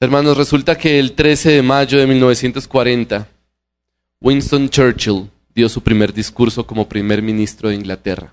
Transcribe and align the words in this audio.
Hermanos, 0.00 0.36
resulta 0.36 0.78
que 0.78 1.00
el 1.00 1.12
13 1.12 1.50
de 1.50 1.62
mayo 1.62 1.98
de 1.98 2.06
1940, 2.06 3.26
Winston 4.20 4.68
Churchill 4.68 5.28
dio 5.52 5.68
su 5.68 5.82
primer 5.82 6.14
discurso 6.14 6.64
como 6.64 6.88
primer 6.88 7.20
ministro 7.20 7.68
de 7.68 7.74
Inglaterra. 7.74 8.32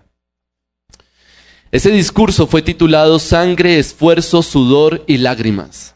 Ese 1.72 1.90
discurso 1.90 2.46
fue 2.46 2.62
titulado 2.62 3.18
Sangre, 3.18 3.80
esfuerzo, 3.80 4.44
sudor 4.44 5.04
y 5.08 5.18
lágrimas. 5.18 5.96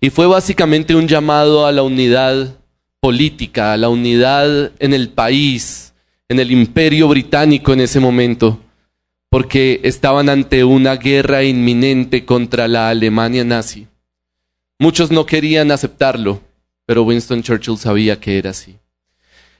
Y 0.00 0.10
fue 0.10 0.26
básicamente 0.26 0.96
un 0.96 1.06
llamado 1.06 1.64
a 1.64 1.70
la 1.70 1.84
unidad 1.84 2.56
política, 2.98 3.72
a 3.72 3.76
la 3.76 3.88
unidad 3.88 4.72
en 4.80 4.94
el 4.94 5.10
país, 5.10 5.94
en 6.28 6.40
el 6.40 6.50
imperio 6.50 7.06
británico 7.06 7.72
en 7.72 7.82
ese 7.82 8.00
momento, 8.00 8.58
porque 9.30 9.78
estaban 9.84 10.28
ante 10.28 10.64
una 10.64 10.96
guerra 10.96 11.44
inminente 11.44 12.24
contra 12.24 12.66
la 12.66 12.88
Alemania 12.88 13.44
nazi. 13.44 13.86
Muchos 14.82 15.12
no 15.12 15.26
querían 15.26 15.70
aceptarlo, 15.70 16.40
pero 16.86 17.04
Winston 17.04 17.40
Churchill 17.40 17.78
sabía 17.78 18.18
que 18.18 18.36
era 18.36 18.50
así. 18.50 18.80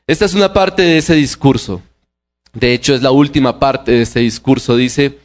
Esta 0.05 0.24
es 0.24 0.34
una 0.34 0.52
parte 0.52 0.83
de 0.83 0.98
ese 0.98 1.14
discurso. 1.14 1.80
De 2.52 2.74
hecho, 2.74 2.92
es 2.92 3.02
la 3.02 3.12
última 3.12 3.61
parte 3.61 3.92
de 3.92 4.02
ese 4.02 4.19
discurso. 4.19 4.74
Dice, 4.74 5.20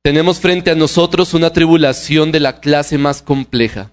tenemos 0.00 0.38
frente 0.38 0.70
a 0.70 0.76
nosotros 0.76 1.34
una 1.34 1.52
tribulación 1.52 2.30
de 2.30 2.38
la 2.38 2.60
clase 2.60 2.98
más 2.98 3.20
compleja. 3.20 3.90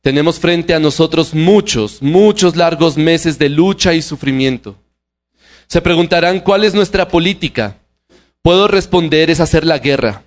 Tenemos 0.00 0.40
frente 0.40 0.72
a 0.72 0.80
nosotros 0.80 1.34
muchos, 1.34 2.00
muchos 2.00 2.56
largos 2.56 2.96
meses 2.96 3.38
de 3.38 3.50
lucha 3.50 3.92
y 3.92 4.00
sufrimiento. 4.00 4.78
Se 5.66 5.82
preguntarán 5.82 6.40
cuál 6.40 6.64
es 6.64 6.72
nuestra 6.72 7.08
política. 7.08 7.76
Puedo 8.40 8.68
responder 8.68 9.28
es 9.28 9.38
hacer 9.38 9.66
la 9.66 9.80
guerra 9.80 10.22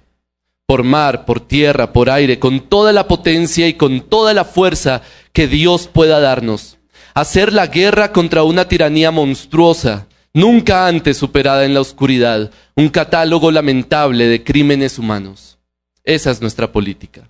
por 0.66 0.84
mar, 0.84 1.26
por 1.26 1.40
tierra, 1.40 1.94
por 1.94 2.10
aire, 2.10 2.40
con 2.40 2.62
toda 2.62 2.92
la 2.92 3.08
potencia 3.08 3.68
y 3.68 3.76
con 3.76 4.02
toda 4.02 4.34
la 4.34 4.46
fuerza 4.46 5.02
que 5.32 5.48
Dios 5.48 5.88
pueda 5.88 6.20
darnos. 6.20 6.78
Hacer 7.14 7.54
la 7.54 7.68
guerra 7.68 8.12
contra 8.12 8.44
una 8.44 8.68
tiranía 8.68 9.12
monstruosa, 9.12 10.08
nunca 10.34 10.88
antes 10.88 11.18
superada 11.18 11.66
en 11.66 11.74
la 11.74 11.82
oscuridad, 11.82 12.52
un 12.76 12.90
catálogo 12.90 13.52
lamentable 13.52 14.28
de 14.28 14.44
crímenes 14.44 15.00
humanos. 15.00 15.60
Esa 16.04 16.32
es 16.32 16.42
nuestra 16.42 16.72
política. 16.72 17.30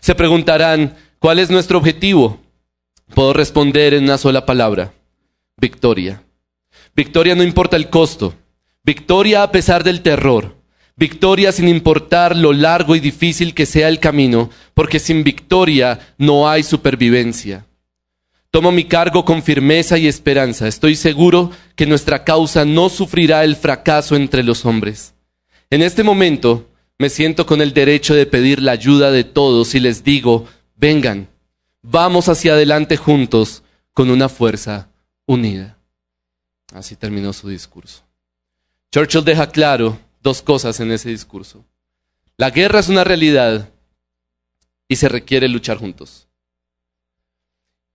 Se 0.00 0.14
preguntarán, 0.14 0.96
¿cuál 1.18 1.38
es 1.38 1.50
nuestro 1.50 1.78
objetivo? 1.78 2.40
Puedo 3.14 3.32
responder 3.32 3.94
en 3.94 4.04
una 4.04 4.18
sola 4.18 4.46
palabra, 4.46 4.92
victoria. 5.56 6.22
Victoria 6.94 7.34
no 7.34 7.42
importa 7.42 7.76
el 7.76 7.88
costo, 7.88 8.34
victoria 8.84 9.42
a 9.42 9.50
pesar 9.50 9.82
del 9.82 10.02
terror, 10.02 10.59
Victoria 10.96 11.52
sin 11.52 11.68
importar 11.68 12.36
lo 12.36 12.52
largo 12.52 12.94
y 12.94 13.00
difícil 13.00 13.54
que 13.54 13.66
sea 13.66 13.88
el 13.88 14.00
camino, 14.00 14.50
porque 14.74 14.98
sin 14.98 15.24
victoria 15.24 16.14
no 16.18 16.48
hay 16.48 16.62
supervivencia. 16.62 17.66
Tomo 18.50 18.72
mi 18.72 18.84
cargo 18.84 19.24
con 19.24 19.42
firmeza 19.42 19.96
y 19.96 20.08
esperanza. 20.08 20.66
Estoy 20.66 20.96
seguro 20.96 21.52
que 21.76 21.86
nuestra 21.86 22.24
causa 22.24 22.64
no 22.64 22.88
sufrirá 22.88 23.44
el 23.44 23.54
fracaso 23.56 24.16
entre 24.16 24.42
los 24.42 24.66
hombres. 24.66 25.14
En 25.70 25.82
este 25.82 26.02
momento 26.02 26.68
me 26.98 27.08
siento 27.08 27.46
con 27.46 27.62
el 27.62 27.72
derecho 27.72 28.14
de 28.14 28.26
pedir 28.26 28.60
la 28.60 28.72
ayuda 28.72 29.12
de 29.12 29.22
todos 29.22 29.74
y 29.76 29.80
les 29.80 30.02
digo, 30.02 30.46
vengan, 30.76 31.28
vamos 31.80 32.28
hacia 32.28 32.52
adelante 32.52 32.96
juntos 32.96 33.62
con 33.94 34.10
una 34.10 34.28
fuerza 34.28 34.88
unida. 35.26 35.78
Así 36.74 36.96
terminó 36.96 37.32
su 37.32 37.48
discurso. 37.48 38.02
Churchill 38.92 39.24
deja 39.24 39.48
claro 39.48 39.98
dos 40.20 40.42
cosas 40.42 40.80
en 40.80 40.92
ese 40.92 41.08
discurso. 41.08 41.64
La 42.36 42.50
guerra 42.50 42.80
es 42.80 42.88
una 42.88 43.04
realidad 43.04 43.70
y 44.88 44.96
se 44.96 45.08
requiere 45.08 45.48
luchar 45.48 45.78
juntos. 45.78 46.28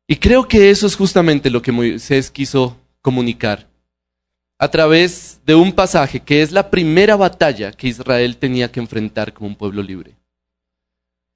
Y 0.08 0.18
creo 0.18 0.48
que 0.48 0.70
eso 0.70 0.86
es 0.86 0.96
justamente 0.96 1.50
lo 1.50 1.62
que 1.62 1.72
Moisés 1.72 2.30
quiso 2.30 2.78
comunicar 3.02 3.68
a 4.58 4.70
través 4.70 5.42
de 5.46 5.56
un 5.56 5.74
pasaje 5.74 6.20
que 6.20 6.42
es 6.42 6.52
la 6.52 6.70
primera 6.70 7.16
batalla 7.16 7.72
que 7.72 7.88
Israel 7.88 8.38
tenía 8.38 8.72
que 8.72 8.80
enfrentar 8.80 9.34
como 9.34 9.48
un 9.48 9.56
pueblo 9.56 9.82
libre. 9.82 10.16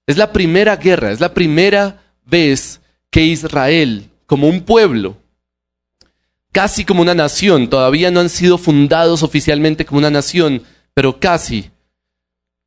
Es 0.07 0.17
la 0.17 0.31
primera 0.31 0.75
guerra, 0.75 1.11
es 1.11 1.19
la 1.19 1.33
primera 1.33 2.01
vez 2.25 2.81
que 3.09 3.23
Israel, 3.23 4.09
como 4.25 4.47
un 4.47 4.61
pueblo, 4.61 5.17
casi 6.51 6.85
como 6.85 7.01
una 7.01 7.13
nación, 7.13 7.69
todavía 7.69 8.11
no 8.11 8.19
han 8.19 8.29
sido 8.29 8.57
fundados 8.57 9.23
oficialmente 9.23 9.85
como 9.85 9.99
una 9.99 10.09
nación, 10.09 10.63
pero 10.93 11.19
casi. 11.19 11.71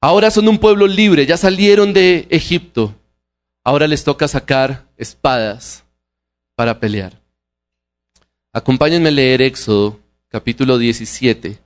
Ahora 0.01 0.31
son 0.31 0.49
un 0.49 0.59
pueblo 0.59 0.87
libre, 0.87 1.27
ya 1.27 1.37
salieron 1.37 1.93
de 1.93 2.27
Egipto. 2.31 2.95
Ahora 3.65 3.87
les 3.87 4.03
toca 4.03 4.27
sacar 4.27 4.89
espadas 4.97 5.85
para 6.57 6.81
pelear. 6.81 7.21
Acompáñenme 8.53 9.09
a 9.09 9.13
leer 9.13 9.43
Éxodo 9.43 10.01
capítulo 10.29 10.79
17, 10.79 11.59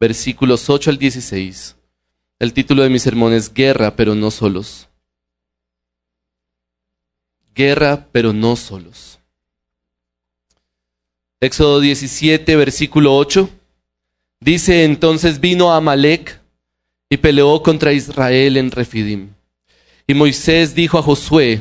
versículos 0.00 0.68
8 0.68 0.90
al 0.90 0.98
16. 0.98 1.76
El 2.38 2.52
título 2.52 2.82
de 2.82 2.88
mi 2.88 2.98
sermón 2.98 3.32
es 3.32 3.52
Guerra, 3.52 3.96
pero 3.96 4.14
no 4.14 4.30
solos. 4.30 4.88
Guerra, 7.54 8.08
pero 8.12 8.32
no 8.32 8.56
solos. 8.56 9.18
Éxodo 11.40 11.80
17, 11.80 12.56
versículo 12.56 13.16
8. 13.16 13.50
Dice 14.40 14.84
entonces 14.84 15.40
vino 15.40 15.72
Amalek 15.72 16.40
y 17.10 17.16
peleó 17.16 17.62
contra 17.62 17.92
Israel 17.92 18.56
en 18.56 18.70
Refidim. 18.70 19.30
Y 20.06 20.14
Moisés 20.14 20.74
dijo 20.74 20.98
a 20.98 21.02
Josué, 21.02 21.60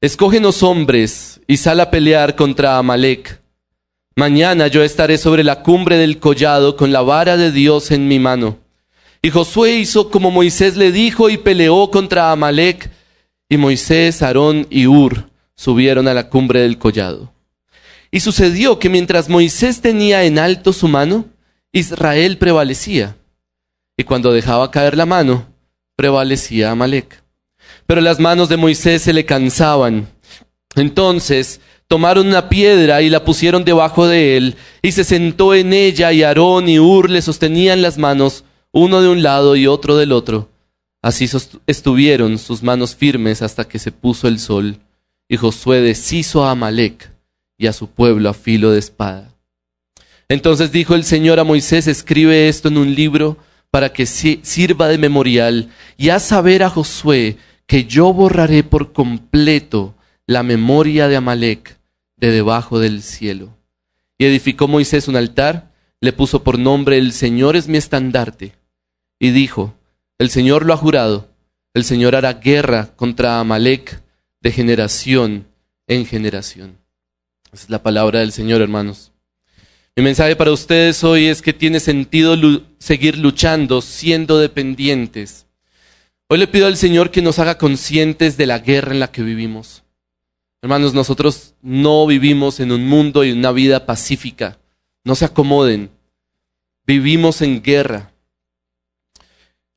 escógenos 0.00 0.62
hombres 0.62 1.40
y 1.46 1.58
sal 1.58 1.80
a 1.80 1.90
pelear 1.90 2.34
contra 2.34 2.78
Amalek. 2.78 3.40
Mañana 4.16 4.68
yo 4.68 4.82
estaré 4.82 5.18
sobre 5.18 5.44
la 5.44 5.62
cumbre 5.62 5.98
del 5.98 6.18
collado 6.18 6.76
con 6.76 6.90
la 6.90 7.02
vara 7.02 7.36
de 7.36 7.52
Dios 7.52 7.90
en 7.90 8.08
mi 8.08 8.18
mano. 8.18 8.58
Y 9.20 9.30
Josué 9.30 9.74
hizo 9.74 10.10
como 10.10 10.30
Moisés 10.30 10.76
le 10.76 10.92
dijo 10.92 11.28
y 11.28 11.36
peleó 11.36 11.90
contra 11.90 12.32
Amalek. 12.32 12.90
Y 13.48 13.58
Moisés, 13.58 14.22
Aarón 14.22 14.66
y 14.70 14.86
Ur 14.86 15.28
subieron 15.54 16.08
a 16.08 16.14
la 16.14 16.28
cumbre 16.28 16.60
del 16.60 16.78
collado. 16.78 17.32
Y 18.10 18.20
sucedió 18.20 18.78
que 18.78 18.88
mientras 18.88 19.28
Moisés 19.28 19.80
tenía 19.80 20.24
en 20.24 20.38
alto 20.38 20.72
su 20.72 20.88
mano, 20.88 21.26
Israel 21.76 22.38
prevalecía. 22.38 23.18
Y 23.98 24.04
cuando 24.04 24.32
dejaba 24.32 24.70
caer 24.70 24.96
la 24.96 25.04
mano, 25.04 25.46
prevalecía 25.94 26.70
Amalek. 26.70 27.22
Pero 27.86 28.00
las 28.00 28.18
manos 28.18 28.48
de 28.48 28.56
Moisés 28.56 29.02
se 29.02 29.12
le 29.12 29.26
cansaban. 29.26 30.08
Entonces 30.74 31.60
tomaron 31.86 32.28
una 32.28 32.48
piedra 32.48 33.02
y 33.02 33.10
la 33.10 33.26
pusieron 33.26 33.62
debajo 33.62 34.06
de 34.06 34.38
él, 34.38 34.56
y 34.80 34.92
se 34.92 35.04
sentó 35.04 35.54
en 35.54 35.74
ella, 35.74 36.12
y 36.12 36.22
Aarón 36.22 36.66
y 36.66 36.78
Ur 36.78 37.10
le 37.10 37.20
sostenían 37.20 37.82
las 37.82 37.98
manos, 37.98 38.44
uno 38.72 39.02
de 39.02 39.08
un 39.08 39.22
lado 39.22 39.54
y 39.54 39.66
otro 39.66 39.98
del 39.98 40.12
otro. 40.12 40.48
Así 41.02 41.28
estuvieron 41.66 42.38
sus 42.38 42.62
manos 42.62 42.96
firmes 42.96 43.42
hasta 43.42 43.68
que 43.68 43.78
se 43.78 43.92
puso 43.92 44.28
el 44.28 44.40
sol, 44.40 44.78
y 45.28 45.36
Josué 45.36 45.82
deshizo 45.82 46.46
a 46.46 46.52
Amalek 46.52 47.12
y 47.58 47.66
a 47.66 47.74
su 47.74 47.86
pueblo 47.88 48.30
a 48.30 48.34
filo 48.34 48.70
de 48.70 48.78
espada. 48.78 49.35
Entonces 50.28 50.72
dijo 50.72 50.94
el 50.94 51.04
Señor 51.04 51.38
a 51.38 51.44
Moisés, 51.44 51.86
escribe 51.86 52.48
esto 52.48 52.68
en 52.68 52.78
un 52.78 52.94
libro 52.94 53.36
para 53.70 53.92
que 53.92 54.06
sirva 54.06 54.88
de 54.88 54.98
memorial 54.98 55.70
y 55.96 56.08
haz 56.08 56.24
saber 56.24 56.62
a 56.62 56.70
Josué 56.70 57.36
que 57.66 57.84
yo 57.84 58.12
borraré 58.12 58.64
por 58.64 58.92
completo 58.92 59.94
la 60.26 60.42
memoria 60.42 61.08
de 61.08 61.16
Amalek 61.16 61.78
de 62.16 62.30
debajo 62.30 62.78
del 62.78 63.02
cielo. 63.02 63.56
Y 64.18 64.24
edificó 64.24 64.66
Moisés 64.66 65.08
un 65.08 65.16
altar, 65.16 65.72
le 66.00 66.12
puso 66.12 66.42
por 66.42 66.58
nombre 66.58 66.98
El 66.98 67.12
Señor 67.12 67.56
es 67.56 67.68
mi 67.68 67.76
estandarte. 67.76 68.54
Y 69.18 69.30
dijo, 69.30 69.74
el 70.18 70.30
Señor 70.30 70.64
lo 70.64 70.72
ha 70.72 70.76
jurado, 70.76 71.28
el 71.74 71.84
Señor 71.84 72.16
hará 72.16 72.34
guerra 72.34 72.94
contra 72.96 73.38
Amalek 73.38 74.02
de 74.40 74.52
generación 74.52 75.46
en 75.86 76.06
generación. 76.06 76.78
Esa 77.52 77.64
es 77.64 77.70
la 77.70 77.82
palabra 77.82 78.20
del 78.20 78.32
Señor, 78.32 78.62
hermanos. 78.62 79.12
Mi 79.98 80.02
mensaje 80.02 80.36
para 80.36 80.52
ustedes 80.52 81.02
hoy 81.04 81.24
es 81.24 81.40
que 81.40 81.54
tiene 81.54 81.80
sentido 81.80 82.36
seguir 82.78 83.16
luchando 83.16 83.80
siendo 83.80 84.38
dependientes. 84.38 85.46
Hoy 86.28 86.36
le 86.36 86.46
pido 86.46 86.66
al 86.66 86.76
Señor 86.76 87.10
que 87.10 87.22
nos 87.22 87.38
haga 87.38 87.56
conscientes 87.56 88.36
de 88.36 88.44
la 88.44 88.58
guerra 88.58 88.92
en 88.92 89.00
la 89.00 89.10
que 89.10 89.22
vivimos. 89.22 89.84
Hermanos, 90.60 90.92
nosotros 90.92 91.54
no 91.62 92.06
vivimos 92.06 92.60
en 92.60 92.72
un 92.72 92.86
mundo 92.86 93.24
y 93.24 93.32
una 93.32 93.52
vida 93.52 93.86
pacífica. 93.86 94.58
No 95.02 95.14
se 95.14 95.24
acomoden. 95.24 95.88
Vivimos 96.86 97.40
en 97.40 97.62
guerra. 97.62 98.12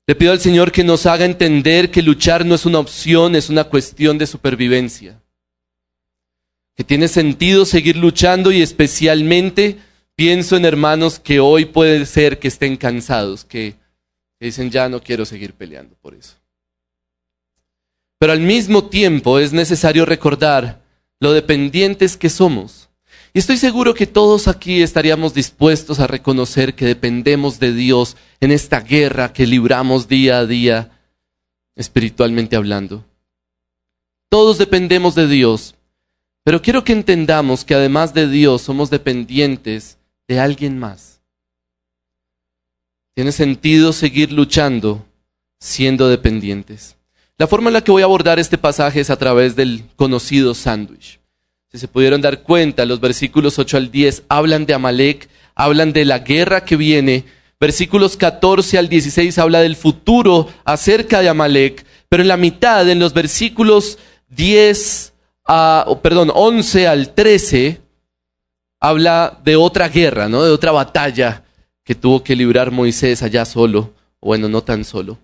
Le 0.06 0.15
pido 0.15 0.33
al 0.33 0.42
Señor 0.42 0.74
que 0.74 0.83
nos 0.83 1.06
haga 1.06 1.24
entender 1.24 1.92
que 1.92 2.01
luchar 2.01 2.45
no 2.45 2.56
es 2.56 2.65
una 2.65 2.80
opción, 2.80 3.38
es 3.38 3.50
una 3.50 3.63
cuestión 3.63 4.18
de 4.18 4.27
supervivencia. 4.27 5.22
Que 6.75 6.83
tiene 6.83 7.07
sentido 7.07 7.63
seguir 7.63 7.95
luchando 7.95 8.51
y 8.51 8.62
especialmente 8.62 9.77
Pienso 10.19 10.57
en 10.57 10.66
hermanos 10.66 11.18
que 11.18 11.39
hoy 11.39 11.63
puede 11.63 12.06
ser 12.06 12.39
que 12.39 12.50
estén 12.50 12.75
cansados, 12.75 13.45
que, 13.45 13.75
dicen 14.38 14.69
ya 14.69 14.89
no 14.89 15.01
quiero 15.01 15.24
seguir 15.24 15.54
peleando 15.54 15.95
por 15.95 16.13
eso. 16.13 16.36
Pero 18.18 18.33
al 18.33 18.42
mismo 18.42 18.89
tiempo 18.89 19.39
es 19.39 19.54
necesario 19.54 20.06
recordar 20.06 20.81
lo 21.21 21.31
dependientes 21.31 22.18
que 22.18 22.30
somos. 22.30 22.89
Y 23.33 23.39
estoy 23.39 23.56
seguro 23.56 23.94
que 23.94 24.07
todos 24.07 24.50
aquí 24.50 24.81
estaríamos 24.81 25.33
dispuestos 25.33 26.01
a 26.01 26.07
reconocer 26.07 26.75
que 26.75 26.83
dependemos 26.83 27.57
de 27.57 27.72
Dios 27.72 28.18
en 28.42 28.51
esta 28.51 28.81
guerra 28.81 29.31
que 29.31 29.48
libramos 29.48 30.10
día 30.10 30.39
a 30.39 30.45
día, 30.45 31.00
espiritualmente 31.77 32.57
hablando. 32.57 33.06
Todos 34.27 34.57
dependemos 34.57 35.15
de 35.15 35.30
Dios, 35.30 35.75
pero 36.44 36.62
quiero 36.62 36.83
que 36.83 36.92
entendamos 36.92 37.63
que 37.63 37.74
además 37.74 38.13
de 38.13 38.27
Dios 38.27 38.63
somos 38.63 38.89
dependientes 38.89 39.95
de 40.30 40.40
alguien 40.40 40.78
más. 40.78 41.22
Tiene 43.16 43.31
sentido 43.31 43.92
seguir 43.92 44.31
luchando 44.31 45.04
siendo 45.60 46.08
dependientes. 46.08 46.96
La 47.38 47.48
forma 47.48 47.70
en 47.70 47.74
la 47.74 47.84
que 47.84 47.92
voy 47.92 48.04
a 48.04 48.06
abordar 48.06 48.38
este 48.38 48.58
pasaje 48.58 49.02
es 49.02 49.10
a 49.10 49.18
través 49.18 49.56
del 49.56 49.84
conocido 49.96 50.54
sándwich. 50.54 51.20
Si 51.72 51.80
se 51.80 51.88
pudieron 51.88 52.22
dar 52.22 52.44
cuenta, 52.44 52.86
los 52.86 53.00
versículos 53.00 53.58
8 53.58 53.78
al 53.78 53.92
10 53.92 54.24
hablan 54.30 54.68
de 54.68 54.76
Amalek, 54.76 55.28
hablan 55.56 55.94
de 55.94 56.06
la 56.06 56.20
guerra 56.20 56.64
que 56.64 56.75
viene. 56.75 57.25
Versículos 57.60 58.16
14 58.16 58.78
al 58.78 58.88
16 58.88 59.36
habla 59.40 59.62
del 59.62 59.75
futuro 59.75 60.48
acerca 60.64 61.22
de 61.22 61.30
Amalek, 61.30 61.86
pero 62.08 62.22
en 62.22 62.30
la 62.30 62.38
mitad, 62.38 62.88
en 62.88 63.00
los 63.00 63.14
versículos 63.14 63.98
10 64.30 65.12
a, 65.46 65.88
perdón, 66.04 66.32
11 66.34 66.88
al 66.88 67.16
13, 67.16 67.82
habla 68.80 69.40
de 69.44 69.56
otra 69.56 69.90
guerra, 69.90 70.30
¿no? 70.30 70.44
De 70.44 70.52
otra 70.52 70.72
batalla 70.72 71.44
que 71.84 71.96
tuvo 71.96 72.24
que 72.24 72.36
librar 72.36 72.72
Moisés 72.72 73.24
allá 73.24 73.46
solo, 73.46 73.94
bueno, 74.22 74.48
no 74.48 74.62
tan 74.62 74.86
solo. 74.86 75.18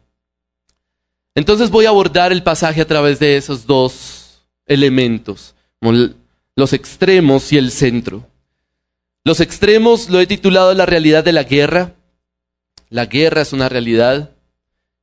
Entonces 1.36 1.70
voy 1.70 1.86
a 1.86 1.90
abordar 1.90 2.32
el 2.32 2.44
pasaje 2.44 2.82
a 2.82 2.88
través 2.88 3.20
de 3.20 3.38
esos 3.38 3.66
dos 3.66 4.42
elementos, 4.66 5.54
los 6.56 6.74
extremos 6.74 7.52
y 7.52 7.58
el 7.58 7.72
centro. 7.72 8.26
Los 9.24 9.40
extremos 9.42 10.10
lo 10.10 10.20
he 10.20 10.28
titulado 10.28 10.74
La 10.74 10.86
realidad 10.86 11.24
de 11.24 11.34
la 11.34 11.44
guerra. 11.44 11.96
La 12.90 13.08
guerra 13.08 13.42
es 13.42 13.54
una 13.54 13.70
realidad 13.70 14.32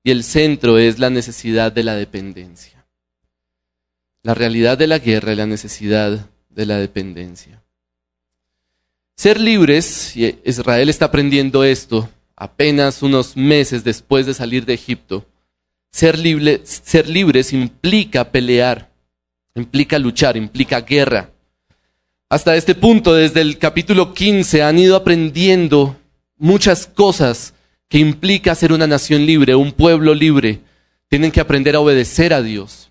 y 0.05 0.11
el 0.11 0.25
centro 0.25 0.79
es 0.79 0.99
la 0.99 1.11
necesidad 1.11 1.73
de 1.73 1.85
la 1.85 1.95
dependencia. 1.95 2.87
La 4.23 4.35
realidad 4.35 4.79
de 4.79 4.87
la 4.87 4.99
guerra 4.99 5.33
y 5.33 5.37
la 5.37 5.47
necesidad 5.47 6.31
de 6.49 6.67
la 6.67 6.79
dependencia. 6.79 7.62
Ser 9.17 9.41
libres, 9.41 10.17
y 10.17 10.39
Israel 10.45 10.89
está 10.89 11.07
aprendiendo 11.07 11.65
esto 11.65 12.09
apenas 12.37 13.03
unos 13.03 13.37
meses 13.37 13.85
después 13.85 14.27
de 14.27 14.35
salir 14.35 14.65
de 14.65 14.75
Egipto, 14.75 15.25
ser, 15.93 16.19
ser 16.65 17.09
libres 17.09 17.53
implica 17.53 18.33
pelear, 18.33 18.91
implica 19.55 19.99
luchar, 19.99 20.37
implica 20.37 20.81
guerra. 20.81 21.31
Hasta 22.29 22.57
este 22.57 22.75
punto, 22.75 23.15
desde 23.15 23.43
el 23.43 23.59
capítulo 23.59 24.15
15, 24.15 24.63
han 24.63 24.79
ido 24.79 24.97
aprendiendo 24.97 25.97
muchas 26.37 26.87
cosas 26.87 27.55
que 27.89 27.99
implica 27.99 28.55
ser 28.55 28.73
una 28.73 28.87
nación 28.87 29.27
libre, 29.27 29.55
un 29.55 29.71
pueblo 29.71 30.15
libre. 30.15 30.61
Tienen 31.09 31.31
que 31.31 31.41
aprender 31.41 31.77
a 31.77 31.81
obedecer 31.81 32.33
a 32.33 32.41
Dios, 32.41 32.91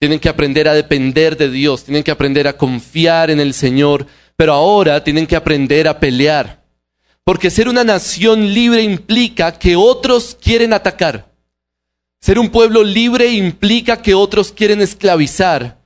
tienen 0.00 0.18
que 0.18 0.28
aprender 0.28 0.68
a 0.68 0.74
depender 0.74 1.36
de 1.36 1.48
Dios, 1.50 1.84
tienen 1.84 2.02
que 2.02 2.10
aprender 2.10 2.48
a 2.48 2.56
confiar 2.56 3.30
en 3.30 3.38
el 3.38 3.54
Señor, 3.54 4.08
pero 4.40 4.54
ahora 4.54 5.04
tienen 5.04 5.26
que 5.26 5.36
aprender 5.36 5.86
a 5.86 6.00
pelear. 6.00 6.64
Porque 7.24 7.50
ser 7.50 7.68
una 7.68 7.84
nación 7.84 8.54
libre 8.54 8.80
implica 8.80 9.52
que 9.52 9.76
otros 9.76 10.34
quieren 10.40 10.72
atacar. 10.72 11.30
Ser 12.22 12.38
un 12.38 12.48
pueblo 12.48 12.82
libre 12.82 13.32
implica 13.32 14.00
que 14.00 14.14
otros 14.14 14.50
quieren 14.50 14.80
esclavizar, 14.80 15.76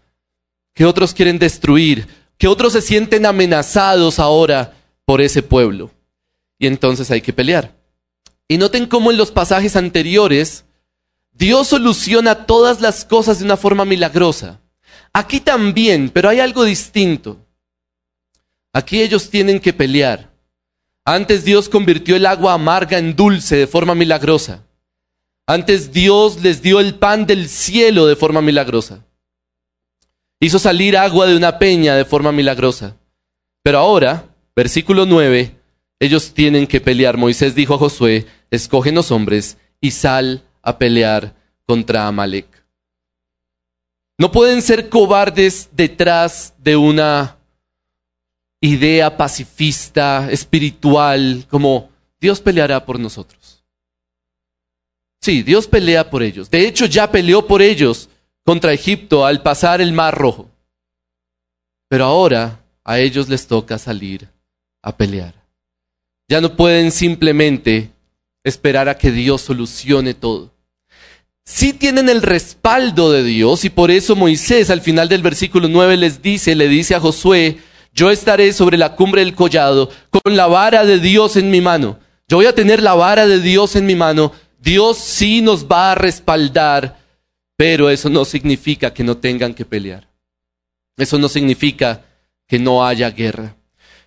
que 0.73 0.85
otros 0.85 1.13
quieren 1.15 1.41
destruir, 1.41 2.07
que 2.39 2.47
otros 2.47 2.75
se 2.75 2.81
sienten 2.81 3.27
amenazados 3.27 4.21
ahora 4.21 4.75
por 5.05 5.21
ese 5.21 5.43
pueblo. 5.43 5.91
Y 6.57 6.69
entonces 6.69 7.11
hay 7.11 7.23
que 7.23 7.33
pelear. 7.33 7.75
Y 8.47 8.57
noten 8.57 8.87
cómo 8.87 9.11
en 9.11 9.17
los 9.17 9.33
pasajes 9.33 9.75
anteriores 9.75 10.65
Dios 11.33 11.67
soluciona 11.67 12.47
todas 12.47 12.81
las 12.81 13.05
cosas 13.05 13.41
de 13.41 13.47
una 13.47 13.57
forma 13.57 13.85
milagrosa. 13.85 14.61
Aquí 15.13 15.41
también, 15.41 16.09
pero 16.09 16.29
hay 16.29 16.39
algo 16.39 16.63
distinto. 16.63 17.44
Aquí 18.75 19.01
ellos 19.01 19.31
tienen 19.31 19.61
que 19.61 19.73
pelear. 19.73 20.31
Antes 21.07 21.45
Dios 21.45 21.69
convirtió 21.69 22.17
el 22.17 22.27
agua 22.27 22.55
amarga 22.55 22.99
en 22.99 23.15
dulce 23.15 23.57
de 23.57 23.67
forma 23.69 23.95
milagrosa. 23.95 24.67
Antes 25.47 25.93
Dios 25.93 26.43
les 26.43 26.61
dio 26.61 26.81
el 26.81 26.97
pan 26.97 27.25
del 27.25 27.49
cielo 27.49 28.07
de 28.07 28.17
forma 28.17 28.43
milagrosa. 28.43 29.07
Hizo 30.41 30.59
salir 30.59 30.97
agua 30.97 31.27
de 31.27 31.37
una 31.37 31.59
peña 31.59 31.95
de 31.95 32.05
forma 32.05 32.33
milagrosa. 32.33 32.97
Pero 33.63 33.79
ahora, 33.79 34.35
versículo 34.57 35.07
9, 35.07 35.55
ellos 36.01 36.35
tienen 36.35 36.67
que 36.67 36.81
pelear. 36.81 37.17
Moisés 37.17 37.55
dijo 37.55 37.75
a 37.75 37.79
Josué, 37.79 38.27
escógenos 38.51 39.13
hombres 39.13 39.57
y 39.81 39.93
sal 39.93 40.43
a 40.63 40.79
pelear 40.79 41.37
contra 41.65 42.09
Amalek. 42.09 42.49
No 44.19 44.33
pueden 44.33 44.63
ser 44.63 44.89
cobardes 44.89 45.69
detrás 45.73 46.55
de 46.59 46.77
una 46.77 47.39
idea 48.65 49.17
pacifista, 49.17 50.31
espiritual, 50.31 51.47
como 51.51 51.91
Dios 52.19 52.41
peleará 52.41 52.85
por 52.87 52.99
nosotros. 52.99 53.63
Sí, 55.21 55.43
Dios 55.43 55.67
pelea 55.67 56.09
por 56.11 56.23
ellos. 56.23 56.51
De 56.51 56.67
hecho, 56.67 56.87
ya 56.87 57.11
peleó 57.11 57.47
por 57.47 57.61
ellos 57.61 58.09
contra 58.45 58.73
Egipto 58.73 59.27
al 59.27 59.43
pasar 59.43 59.81
el 59.81 59.93
Mar 59.93 60.17
Rojo. 60.17 60.51
Pero 61.89 62.07
ahora 62.07 62.61
a 62.85 62.99
ellos 62.99 63.29
les 63.29 63.47
toca 63.47 63.79
salir 63.79 64.29
a 64.83 64.97
pelear. 64.97 65.35
Ya 66.29 66.41
no 66.41 66.57
pueden 66.57 66.91
simplemente 66.91 67.91
esperar 68.45 68.89
a 68.89 68.97
que 68.97 69.11
Dios 69.11 69.43
solucione 69.43 70.15
todo. 70.15 70.53
Sí 71.45 71.75
tienen 71.75 72.09
el 72.09 72.23
respaldo 72.23 73.13
de 73.13 73.23
Dios 73.23 73.67
y 73.67 73.71
por 73.71 73.91
eso 73.91 74.17
Moisés 74.17 74.71
al 74.71 74.81
final 74.81 75.11
del 75.11 75.23
versículo 75.23 75.69
9 75.69 75.99
les 75.99 76.23
dice, 76.23 76.55
le 76.55 76.69
dice 76.69 76.95
a 76.95 77.01
Josué, 77.01 77.59
yo 77.95 78.11
estaré 78.11 78.53
sobre 78.53 78.77
la 78.77 78.95
cumbre 78.95 79.25
del 79.25 79.35
collado 79.35 79.91
con 80.11 80.37
la 80.37 80.47
vara 80.47 80.85
de 80.85 80.99
Dios 80.99 81.37
en 81.37 81.51
mi 81.51 81.61
mano. 81.61 81.99
Yo 82.29 82.39
voy 82.39 82.47
a 82.47 82.55
tener 82.55 82.83
la 82.83 82.95
vara 82.95 83.27
de 83.27 83.41
Dios 83.41 83.77
en 83.77 83.87
mi 83.87 83.95
mano 83.95 84.33
Dios 84.65 84.97
sí 84.97 85.43
nos 85.43 85.67
va 85.67 85.93
a 85.93 85.95
respaldar, 85.95 86.99
pero 87.55 87.91
eso 87.91 88.09
no 88.09 88.25
significa 88.25 88.95
que 88.95 89.05
no 89.05 89.19
tengan 89.19 89.53
que 89.53 89.67
pelear. 89.67 90.09
Eso 90.97 91.19
no 91.19 91.29
significa 91.29 92.03
que 92.49 92.59
no 92.59 92.87
haya 92.87 93.11
guerra. 93.11 93.57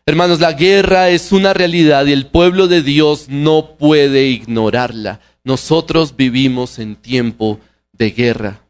Hermanos, 0.04 0.40
la 0.40 0.54
guerra 0.54 1.10
es 1.10 1.32
una 1.32 1.54
realidad 1.54 2.08
y 2.08 2.12
el 2.12 2.26
pueblo 2.26 2.68
de 2.68 2.82
Dios 2.82 3.28
no 3.30 3.78
puede 3.78 4.30
ignorarla. 4.30 5.20
Nosotros 5.44 6.16
vivimos 6.16 6.80
en 6.80 6.96
tiempo 6.96 7.60
de 7.92 8.10
guerra. 8.12 8.62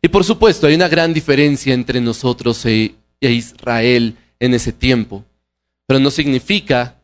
Y 0.00 0.08
por 0.08 0.22
supuesto, 0.22 0.68
hay 0.68 0.74
una 0.74 0.88
gran 0.88 1.12
diferencia 1.12 1.74
entre 1.74 2.00
nosotros 2.00 2.64
e, 2.66 2.94
e 3.20 3.32
Israel 3.32 4.16
en 4.42 4.54
ese 4.54 4.72
tiempo, 4.72 5.24
pero 5.86 6.00
no 6.00 6.10
significa 6.10 7.00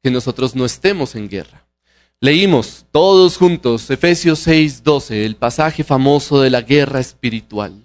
que 0.00 0.12
nosotros 0.12 0.54
no 0.54 0.64
estemos 0.64 1.16
en 1.16 1.28
guerra. 1.28 1.66
Leímos 2.20 2.86
todos 2.92 3.36
juntos 3.36 3.90
Efesios 3.90 4.46
6:12, 4.46 5.24
el 5.26 5.34
pasaje 5.34 5.82
famoso 5.82 6.40
de 6.40 6.50
la 6.50 6.62
guerra 6.62 7.00
espiritual. 7.00 7.84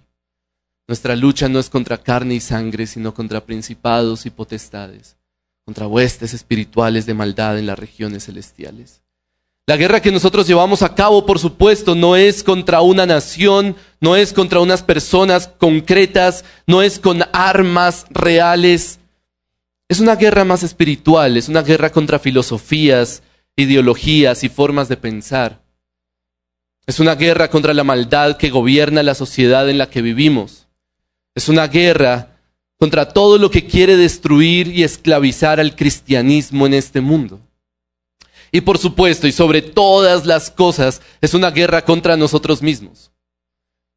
Nuestra 0.88 1.16
lucha 1.16 1.50
no 1.50 1.58
es 1.58 1.72
contra 1.72 1.98
carne 1.98 2.36
y 2.36 2.40
sangre, 2.40 2.86
sino 2.86 3.16
contra 3.16 3.44
principados 3.44 4.28
y 4.28 4.30
potestades, 4.30 5.18
contra 5.66 5.88
huestes 5.88 6.36
espirituales 6.36 7.08
de 7.08 7.16
maldad 7.16 7.58
en 7.58 7.66
las 7.66 7.80
regiones 7.80 8.26
celestiales. 8.26 9.02
La 9.65 9.77
guerra 9.77 10.01
que 10.01 10.12
nosotros 10.12 10.46
llevamos 10.46 10.82
a 10.82 10.93
cabo, 10.93 11.25
por 11.25 11.39
supuesto, 11.39 11.96
no 11.96 12.17
es 12.17 12.43
contra 12.43 12.82
una 12.82 13.05
nación, 13.05 13.77
no 14.01 14.17
es 14.17 14.34
contra 14.34 14.60
unas 14.60 14.84
personas 14.84 15.48
concretas, 15.48 16.43
no 16.67 16.82
es 16.82 17.00
con 17.00 17.24
armas 17.32 18.05
reales. 18.10 19.00
Es 19.88 20.01
una 20.01 20.17
guerra 20.17 20.43
más 20.43 20.63
espiritual, 20.63 21.38
es 21.38 21.48
una 21.48 21.62
guerra 21.62 21.91
contra 21.91 22.20
filosofías, 22.20 23.24
ideologías 23.55 24.43
y 24.43 24.50
formas 24.50 24.89
de 24.89 24.98
pensar. 24.98 25.63
Es 26.86 27.00
una 27.00 27.15
guerra 27.15 27.50
contra 27.50 27.74
la 27.74 27.86
maldad 27.86 28.36
que 28.36 28.50
gobierna 28.50 29.01
la 29.01 29.15
sociedad 29.15 29.70
en 29.70 29.77
la 29.77 29.89
que 29.89 30.01
vivimos. 30.01 30.67
Es 31.36 31.48
una 31.48 31.67
guerra 31.67 32.38
contra 32.77 33.08
todo 33.08 33.38
lo 33.38 33.50
que 33.50 33.65
quiere 33.65 33.96
destruir 33.96 34.67
y 34.67 34.84
esclavizar 34.84 35.62
al 35.62 35.77
cristianismo 35.77 36.67
en 36.67 36.74
este 36.74 37.00
mundo. 37.00 37.39
Y 38.53 38.62
por 38.62 38.77
supuesto, 38.77 39.27
y 39.27 39.33
sobre 39.33 39.62
todas 39.62 40.25
las 40.25 40.50
cosas, 40.50 41.01
es 41.19 41.33
una 41.33 41.51
guerra 41.51 41.83
contra 41.83 42.15
nosotros 42.15 42.62
mismos. 42.62 43.12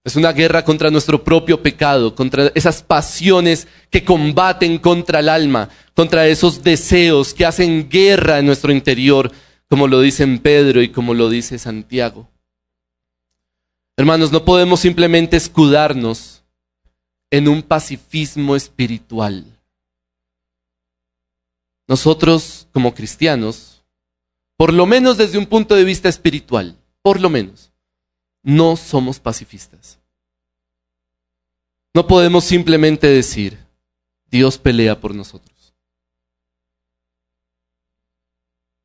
Es 0.03 0.17
una 0.17 0.33
guerra 0.33 0.65
contra 0.65 0.91
nuestro 0.91 1.23
propio 1.23 1.63
pecado, 1.63 2.15
contra 2.15 2.51
esas 2.55 2.83
pasiones 2.83 3.69
que 3.91 4.05
combaten 4.05 4.79
contra 4.79 5.21
el 5.21 5.29
alma, 5.29 5.69
contra 5.95 6.27
esos 6.27 6.65
deseos 6.65 7.35
que 7.35 7.45
hacen 7.45 7.89
guerra 7.89 8.39
en 8.39 8.47
nuestro 8.47 8.73
interior 8.73 9.31
como 9.69 9.89
lo 9.89 10.01
dicen 10.01 10.39
Pedro 10.39 10.83
y 10.83 10.91
como 10.91 11.15
lo 11.15 11.29
dice 11.29 11.59
Santiago. 11.59 12.29
Hermanos, 13.97 14.31
no 14.31 14.45
podemos 14.45 14.81
simplemente 14.81 15.37
escudarnos 15.37 16.45
en 17.31 17.49
un 17.49 17.63
pacifismo 17.63 18.55
espiritual. 18.55 19.45
Nosotros, 21.89 22.69
como 22.73 22.95
cristianos, 22.95 23.76
por 24.57 24.73
lo 24.73 24.87
menos 24.87 25.17
desde 25.17 25.39
un 25.39 25.47
punto 25.47 25.75
de 25.75 25.85
vista 25.85 26.09
espiritual, 26.09 26.77
por 27.03 27.21
lo 27.21 27.31
menos, 27.31 27.73
no 28.43 28.77
somos 28.77 29.21
pacifistas. 29.21 29.99
No 31.95 32.07
podemos 32.07 32.45
simplemente 32.45 33.07
decir, 33.07 33.59
Dios 34.27 34.59
pelea 34.59 35.01
por 35.01 35.15
nosotros. 35.15 35.75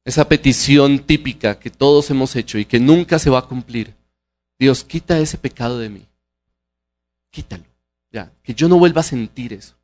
Esa 0.03 0.27
petición 0.27 0.99
típica 0.99 1.59
que 1.59 1.69
todos 1.69 2.09
hemos 2.09 2.35
hecho 2.35 2.57
y 2.57 2.65
que 2.65 2.79
nunca 2.79 3.19
se 3.19 3.29
va 3.29 3.39
a 3.39 3.47
cumplir. 3.47 3.93
Dios, 4.57 4.83
quita 4.83 5.19
ese 5.19 5.37
pecado 5.37 5.77
de 5.77 5.89
mí. 5.89 6.07
Quítalo. 7.29 7.65
Ya, 8.11 8.31
que 8.43 8.53
yo 8.53 8.67
no 8.67 8.77
vuelva 8.77 9.01
a 9.01 9.03
sentir 9.03 9.53
eso. 9.53 9.75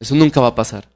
Eso 0.00 0.14
nunca 0.14 0.40
va 0.40 0.48
a 0.48 0.54
pasar. 0.54 0.88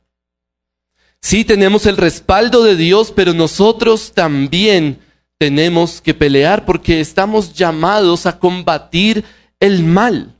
Sí 1.20 1.44
tenemos 1.44 1.86
el 1.86 1.96
respaldo 1.96 2.62
de 2.62 2.76
Dios, 2.76 3.12
pero 3.14 3.34
nosotros 3.34 4.12
también 4.12 5.00
tenemos 5.38 6.00
que 6.00 6.14
pelear 6.14 6.64
porque 6.64 7.00
estamos 7.00 7.52
llamados 7.52 8.26
a 8.26 8.38
combatir 8.38 9.24
el 9.60 9.84
mal, 9.84 10.34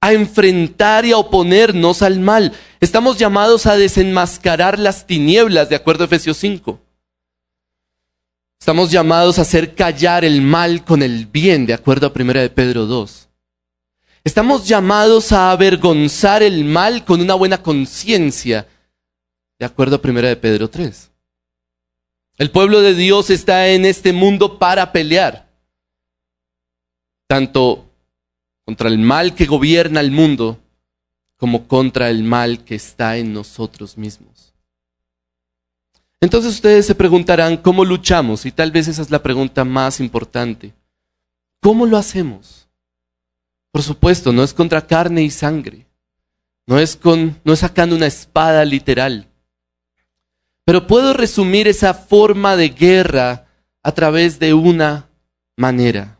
a 0.00 0.12
enfrentar 0.12 1.04
y 1.04 1.12
a 1.12 1.18
oponernos 1.18 2.02
al 2.02 2.20
mal. 2.20 2.52
Estamos 2.80 3.18
llamados 3.18 3.66
a 3.66 3.76
desenmascarar 3.76 4.78
las 4.78 5.06
tinieblas, 5.06 5.68
de 5.68 5.76
acuerdo 5.76 6.04
a 6.04 6.06
Efesios 6.06 6.36
5. 6.38 6.80
Estamos 8.60 8.90
llamados 8.90 9.38
a 9.38 9.42
hacer 9.42 9.74
callar 9.74 10.24
el 10.24 10.42
mal 10.42 10.84
con 10.84 11.02
el 11.02 11.26
bien, 11.26 11.64
de 11.64 11.74
acuerdo 11.74 12.08
a 12.08 12.12
1 12.14 12.32
de 12.34 12.50
Pedro 12.50 12.86
2. 12.86 13.28
Estamos 14.24 14.66
llamados 14.66 15.32
a 15.32 15.52
avergonzar 15.52 16.42
el 16.42 16.64
mal 16.64 17.04
con 17.04 17.20
una 17.20 17.34
buena 17.34 17.62
conciencia, 17.62 18.66
de 19.58 19.66
acuerdo 19.66 19.96
a 19.96 20.00
1 20.02 20.20
de 20.20 20.36
Pedro 20.36 20.68
3. 20.68 21.10
El 22.38 22.50
pueblo 22.50 22.80
de 22.80 22.94
Dios 22.94 23.30
está 23.30 23.68
en 23.68 23.84
este 23.84 24.12
mundo 24.12 24.58
para 24.58 24.92
pelear, 24.92 25.48
tanto 27.26 27.90
contra 28.64 28.88
el 28.88 28.98
mal 28.98 29.34
que 29.34 29.46
gobierna 29.46 30.00
el 30.00 30.12
mundo, 30.12 30.58
como 31.36 31.66
contra 31.66 32.10
el 32.10 32.22
mal 32.22 32.64
que 32.64 32.76
está 32.76 33.16
en 33.16 33.32
nosotros 33.32 33.98
mismos. 33.98 34.54
Entonces 36.20 36.54
ustedes 36.54 36.86
se 36.86 36.94
preguntarán, 36.94 37.56
¿cómo 37.56 37.84
luchamos? 37.84 38.44
Y 38.44 38.52
tal 38.52 38.70
vez 38.72 38.88
esa 38.88 39.02
es 39.02 39.10
la 39.10 39.22
pregunta 39.22 39.64
más 39.64 40.00
importante. 40.00 40.74
¿Cómo 41.60 41.86
lo 41.86 41.96
hacemos? 41.96 42.68
Por 43.70 43.82
supuesto, 43.82 44.32
no 44.32 44.42
es 44.42 44.52
contra 44.52 44.86
carne 44.86 45.22
y 45.22 45.30
sangre. 45.30 45.86
No 46.66 46.78
es, 46.78 46.96
con, 46.96 47.40
no 47.44 47.52
es 47.52 47.60
sacando 47.60 47.96
una 47.96 48.06
espada 48.06 48.64
literal. 48.64 49.27
Pero 50.68 50.86
puedo 50.86 51.14
resumir 51.14 51.66
esa 51.66 51.94
forma 51.94 52.54
de 52.54 52.68
guerra 52.68 53.46
a 53.82 53.92
través 53.92 54.38
de 54.38 54.52
una 54.52 55.08
manera, 55.56 56.18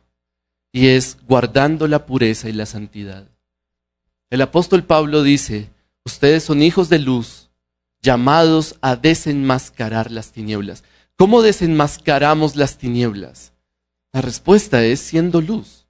y 0.73 0.87
es 0.87 1.19
guardando 1.27 1.87
la 1.87 2.07
pureza 2.07 2.49
y 2.49 2.53
la 2.53 2.65
santidad. 2.65 3.29
El 4.31 4.41
apóstol 4.41 4.85
Pablo 4.85 5.23
dice, 5.23 5.69
ustedes 6.03 6.45
son 6.45 6.63
hijos 6.63 6.89
de 6.89 6.99
luz, 6.99 7.51
llamados 8.01 8.77
a 8.81 8.97
desenmascarar 8.97 10.11
las 10.11 10.33
tinieblas. 10.33 10.83
¿Cómo 11.17 11.43
desenmascaramos 11.43 12.57
las 12.57 12.79
tinieblas? 12.79 13.53
La 14.15 14.23
respuesta 14.23 14.83
es 14.83 15.01
siendo 15.01 15.43
luz. 15.43 15.85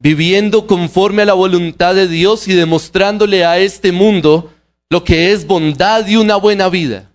Viviendo 0.00 0.66
conforme 0.66 1.22
a 1.22 1.26
la 1.26 1.34
voluntad 1.34 1.94
de 1.94 2.08
Dios 2.08 2.48
y 2.48 2.54
demostrándole 2.54 3.44
a 3.44 3.58
este 3.58 3.92
mundo 3.92 4.52
lo 4.92 5.02
que 5.04 5.32
es 5.32 5.46
bondad 5.46 6.06
y 6.06 6.16
una 6.16 6.36
buena 6.36 6.68
vida. 6.68 7.10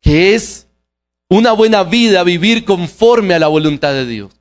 Que 0.00 0.34
es 0.34 0.66
una 1.28 1.52
buena 1.52 1.84
vida 1.84 2.24
vivir 2.24 2.64
conforme 2.64 3.34
a 3.34 3.38
la 3.38 3.46
voluntad 3.46 3.92
de 3.92 4.04
Dios. 4.04 4.32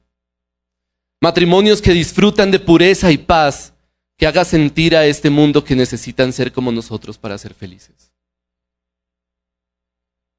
Matrimonios 1.21 1.79
que 1.79 1.91
disfrutan 1.91 2.49
de 2.49 2.59
pureza 2.59 3.11
y 3.11 3.19
paz, 3.19 3.73
que 4.17 4.25
haga 4.25 4.43
sentir 4.43 4.95
a 4.95 5.05
este 5.05 5.29
mundo 5.29 5.63
que 5.63 5.75
necesitan 5.75 6.33
ser 6.33 6.51
como 6.51 6.71
nosotros 6.71 7.19
para 7.19 7.37
ser 7.37 7.53
felices. 7.53 8.11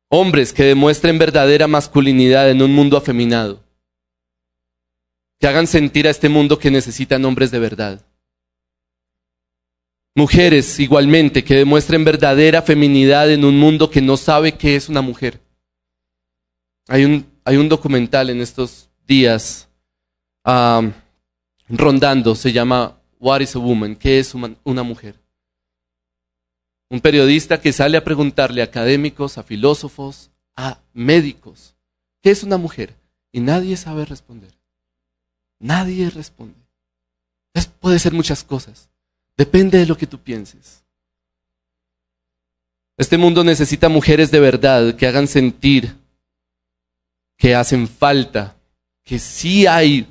Hombres 0.09 0.53
que 0.53 0.65
demuestren 0.65 1.19
verdadera 1.19 1.69
masculinidad 1.69 2.51
en 2.51 2.63
un 2.63 2.75
mundo 2.75 2.97
afeminado. 2.97 3.63
Que 5.39 5.47
hagan 5.47 5.69
sentir 5.69 6.09
a 6.09 6.11
este 6.11 6.29
mundo 6.29 6.59
que 6.59 6.73
necesitan 6.73 7.25
hombres 7.25 7.53
de 7.53 7.61
verdad. 7.61 8.08
Mujeres 10.19 10.81
igualmente 10.81 11.45
que 11.45 11.55
demuestren 11.55 12.03
verdadera 12.03 12.61
feminidad 12.61 13.31
en 13.31 13.45
un 13.45 13.57
mundo 13.57 13.89
que 13.89 14.03
no 14.03 14.17
sabe 14.17 14.59
qué 14.59 14.75
es 14.75 14.89
una 14.89 15.01
mujer. 15.01 15.41
Hay 16.89 17.05
un, 17.05 17.25
hay 17.45 17.57
un 17.57 17.69
documental 17.69 18.29
en 18.29 18.41
estos 18.41 18.91
días 19.07 19.69
rondando, 21.69 22.35
se 22.35 22.51
llama 22.51 23.01
What 23.21 23.43
is 23.43 23.55
a 23.55 23.61
Woman? 23.61 23.95
¿Qué 23.95 24.19
es 24.19 24.35
una 24.35 24.83
mujer? 24.83 25.15
Un 26.89 26.99
periodista 26.99 27.61
que 27.61 27.73
sale 27.73 27.97
a 27.97 28.03
preguntarle 28.03 28.61
a 28.61 28.65
académicos, 28.65 29.39
a 29.39 29.45
filósofos, 29.45 30.33
a 30.57 30.81
médicos, 30.95 31.77
¿qué 32.23 32.33
es 32.33 32.43
una 32.43 32.57
mujer? 32.57 32.97
Y 33.31 33.39
nadie 33.39 33.77
sabe 33.77 34.05
responder. 34.05 34.51
Nadie 35.61 36.11
responde. 36.11 36.59
puede 37.79 38.01
ser 38.01 38.15
muchas 38.15 38.43
cosas. 38.43 38.91
Depende 39.39 39.79
de 39.79 39.87
lo 39.87 39.97
que 39.97 40.09
tú 40.09 40.19
pienses. 40.19 40.83
Este 42.97 43.17
mundo 43.17 43.45
necesita 43.45 43.89
mujeres 43.89 44.33
de 44.33 44.41
verdad 44.41 44.97
que 44.97 45.07
hagan 45.07 45.29
sentir 45.29 45.95
que 47.37 47.55
hacen 47.55 47.87
falta, 47.87 48.57
que 49.05 49.21
sí 49.21 49.65
hay 49.69 50.09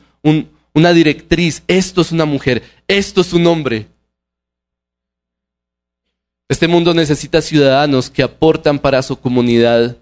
una 0.73 0.93
directriz, 0.93 1.61
esto 1.67 1.99
es 1.99 2.13
una 2.13 2.23
mujer, 2.23 2.63
esto 2.87 3.19
es 3.19 3.33
un 3.33 3.45
hombre. 3.47 3.87
Este 6.47 6.69
mundo 6.69 6.93
necesita 6.93 7.41
ciudadanos 7.41 8.09
que 8.09 8.23
aportan 8.23 8.79
para 8.79 9.03
su 9.03 9.19
comunidad, 9.19 9.97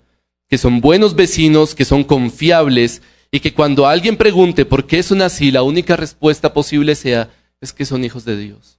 que 0.47 0.59
son 0.59 0.81
buenos 0.81 1.15
vecinos, 1.15 1.73
que 1.73 1.83
son 1.83 2.03
confiables 2.03 3.01
y 3.31 3.39
que 3.39 3.55
cuando 3.55 3.87
alguien 3.87 4.17
pregunte 4.17 4.65
por 4.65 4.85
qué 4.85 5.01
son 5.01 5.23
así, 5.23 5.49
la 5.49 5.63
única 5.63 5.95
respuesta 5.95 6.53
posible 6.53 6.93
sea, 6.93 7.31
es 7.59 7.73
que 7.73 7.85
son 7.85 8.03
hijos 8.03 8.23
de 8.23 8.37
Dios 8.37 8.74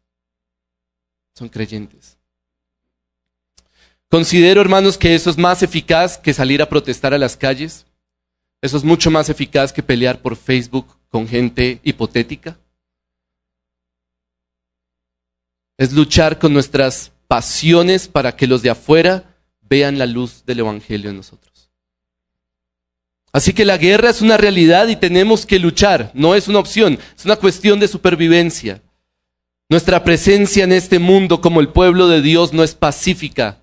son 1.37 1.50
creyentes. 1.50 2.16
Considero, 4.09 4.61
hermanos, 4.62 4.97
que 4.97 5.14
eso 5.14 5.28
es 5.28 5.37
más 5.37 5.62
eficaz 5.62 6.16
que 6.16 6.33
salir 6.33 6.62
a 6.62 6.69
protestar 6.69 7.12
a 7.12 7.19
las 7.19 7.37
calles. 7.37 7.85
Eso 8.62 8.78
es 8.78 8.85
mucho 8.85 9.11
más 9.11 9.28
eficaz 9.28 9.73
que 9.73 9.83
pelear 9.83 10.23
por 10.23 10.37
Facebook 10.37 10.87
con 11.11 11.28
gente 11.28 11.81
hipotética. 11.83 12.59
Es 15.76 15.93
luchar 15.93 16.38
con 16.38 16.55
nuestras 16.55 17.12
pasiones 17.28 18.09
para 18.09 18.35
que 18.35 18.47
los 18.47 18.62
de 18.62 18.71
afuera 18.71 19.37
vean 19.61 19.99
la 19.99 20.07
luz 20.07 20.43
del 20.47 20.61
Evangelio 20.61 21.11
en 21.11 21.16
nosotros. 21.16 21.71
Así 23.31 23.52
que 23.52 23.66
la 23.66 23.76
guerra 23.76 24.09
es 24.09 24.23
una 24.23 24.38
realidad 24.38 24.88
y 24.88 24.97
tenemos 24.97 25.45
que 25.45 25.59
luchar, 25.59 26.11
no 26.14 26.35
es 26.35 26.49
una 26.49 26.61
opción, 26.61 26.99
es 27.14 27.25
una 27.26 27.37
cuestión 27.37 27.78
de 27.78 27.88
supervivencia. 27.88 28.81
Nuestra 29.68 30.04
presencia 30.04 30.62
en 30.64 30.73
este 30.73 30.99
mundo 30.99 31.40
como 31.40 31.61
el 31.61 31.68
pueblo 31.68 32.06
de 32.08 32.23
Dios 32.23 32.52
no 32.52 32.62
es 32.62 32.75
pacífica. 32.75 33.58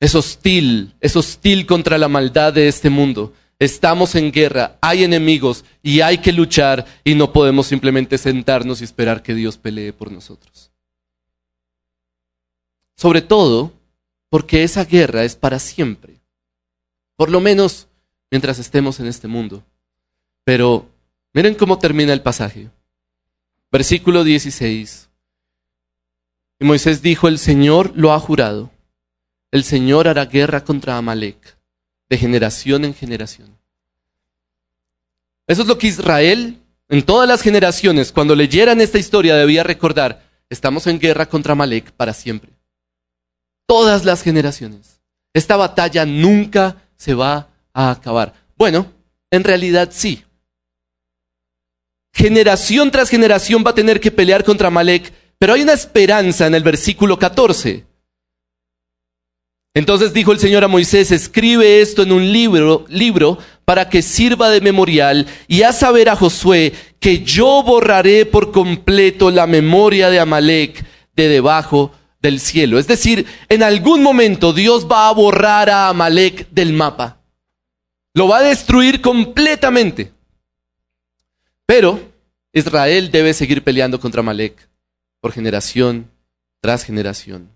Es 0.00 0.16
hostil, 0.16 0.94
es 1.00 1.14
hostil 1.14 1.66
contra 1.66 1.98
la 1.98 2.08
maldad 2.08 2.52
de 2.52 2.66
este 2.66 2.90
mundo. 2.90 3.32
Estamos 3.60 4.16
en 4.16 4.32
guerra, 4.32 4.76
hay 4.80 5.04
enemigos 5.04 5.64
y 5.84 6.00
hay 6.00 6.18
que 6.18 6.32
luchar 6.32 6.84
y 7.04 7.14
no 7.14 7.32
podemos 7.32 7.68
simplemente 7.68 8.18
sentarnos 8.18 8.80
y 8.80 8.84
esperar 8.84 9.22
que 9.22 9.34
Dios 9.34 9.56
pelee 9.56 9.92
por 9.92 10.10
nosotros. 10.10 10.72
Sobre 12.96 13.22
todo 13.22 13.72
porque 14.28 14.64
esa 14.64 14.84
guerra 14.84 15.22
es 15.22 15.36
para 15.36 15.60
siempre. 15.60 16.20
Por 17.14 17.30
lo 17.30 17.40
menos 17.40 17.86
mientras 18.32 18.58
estemos 18.58 18.98
en 18.98 19.06
este 19.06 19.28
mundo. 19.28 19.62
Pero 20.42 20.88
miren 21.32 21.54
cómo 21.54 21.78
termina 21.78 22.12
el 22.12 22.22
pasaje. 22.22 22.68
Versículo 23.72 24.22
16. 24.22 25.08
Y 26.60 26.64
Moisés 26.64 27.00
dijo, 27.00 27.26
el 27.26 27.38
Señor 27.38 27.92
lo 27.96 28.12
ha 28.12 28.20
jurado. 28.20 28.70
El 29.50 29.64
Señor 29.64 30.08
hará 30.08 30.26
guerra 30.26 30.62
contra 30.62 30.98
Amalek, 30.98 31.58
de 32.08 32.18
generación 32.18 32.84
en 32.84 32.94
generación. 32.94 33.58
Eso 35.46 35.62
es 35.62 35.68
lo 35.68 35.78
que 35.78 35.88
Israel, 35.88 36.62
en 36.88 37.02
todas 37.02 37.26
las 37.26 37.40
generaciones, 37.40 38.12
cuando 38.12 38.34
leyeran 38.34 38.80
esta 38.80 38.98
historia, 38.98 39.36
debía 39.36 39.64
recordar, 39.64 40.22
estamos 40.50 40.86
en 40.86 41.00
guerra 41.00 41.26
contra 41.26 41.52
Amalek 41.52 41.92
para 41.92 42.12
siempre. 42.12 42.52
Todas 43.66 44.04
las 44.04 44.22
generaciones. 44.22 45.00
Esta 45.32 45.56
batalla 45.56 46.04
nunca 46.04 46.76
se 46.96 47.14
va 47.14 47.48
a 47.72 47.90
acabar. 47.90 48.34
Bueno, 48.56 48.86
En 49.30 49.44
realidad 49.44 49.88
sí. 49.90 50.22
Generación 52.12 52.90
tras 52.90 53.08
generación 53.08 53.64
va 53.66 53.70
a 53.70 53.74
tener 53.74 54.00
que 54.00 54.10
pelear 54.10 54.44
contra 54.44 54.68
Amalek, 54.68 55.12
pero 55.38 55.54
hay 55.54 55.62
una 55.62 55.72
esperanza 55.72 56.46
en 56.46 56.54
el 56.54 56.62
versículo 56.62 57.18
14. 57.18 57.84
Entonces 59.74 60.12
dijo 60.12 60.32
el 60.32 60.38
Señor 60.38 60.64
a 60.64 60.68
Moisés, 60.68 61.10
escribe 61.10 61.80
esto 61.80 62.02
en 62.02 62.12
un 62.12 62.30
libro, 62.30 62.84
libro 62.88 63.38
para 63.64 63.88
que 63.88 64.02
sirva 64.02 64.50
de 64.50 64.60
memorial 64.60 65.26
y 65.48 65.62
haz 65.62 65.78
saber 65.78 66.10
a 66.10 66.16
Josué 66.16 66.74
que 67.00 67.20
yo 67.20 67.62
borraré 67.62 68.26
por 68.26 68.52
completo 68.52 69.30
la 69.30 69.46
memoria 69.46 70.10
de 70.10 70.20
Amalek 70.20 70.84
de 71.16 71.28
debajo 71.28 71.92
del 72.20 72.38
cielo. 72.38 72.78
Es 72.78 72.86
decir, 72.86 73.26
en 73.48 73.62
algún 73.62 74.02
momento 74.02 74.52
Dios 74.52 74.86
va 74.90 75.08
a 75.08 75.12
borrar 75.12 75.70
a 75.70 75.88
Amalek 75.88 76.48
del 76.50 76.74
mapa. 76.74 77.22
Lo 78.14 78.28
va 78.28 78.38
a 78.38 78.42
destruir 78.42 79.00
completamente. 79.00 80.12
Pero 81.72 81.98
Israel 82.52 83.10
debe 83.10 83.32
seguir 83.32 83.64
peleando 83.64 83.98
contra 83.98 84.20
Amalek 84.20 84.68
por 85.22 85.32
generación 85.32 86.10
tras 86.60 86.84
generación. 86.84 87.48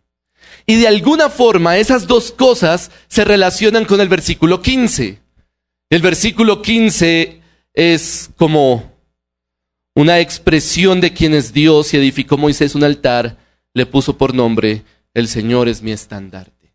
Y 0.64 0.76
de 0.76 0.88
alguna 0.88 1.28
forma 1.28 1.76
esas 1.76 2.06
dos 2.06 2.32
cosas 2.32 2.90
se 3.08 3.26
relacionan 3.26 3.84
con 3.84 4.00
el 4.00 4.08
versículo 4.08 4.62
15. 4.62 5.20
El 5.90 6.00
versículo 6.00 6.62
15 6.62 7.42
es 7.74 8.30
como 8.38 8.90
una 9.94 10.18
expresión 10.18 11.02
de 11.02 11.12
quien 11.12 11.34
es 11.34 11.52
Dios 11.52 11.92
y 11.92 11.98
edificó 11.98 12.38
Moisés 12.38 12.74
un 12.74 12.84
altar, 12.84 13.36
le 13.74 13.84
puso 13.84 14.16
por 14.16 14.34
nombre, 14.34 14.82
el 15.12 15.28
Señor 15.28 15.68
es 15.68 15.82
mi 15.82 15.92
estandarte. 15.92 16.72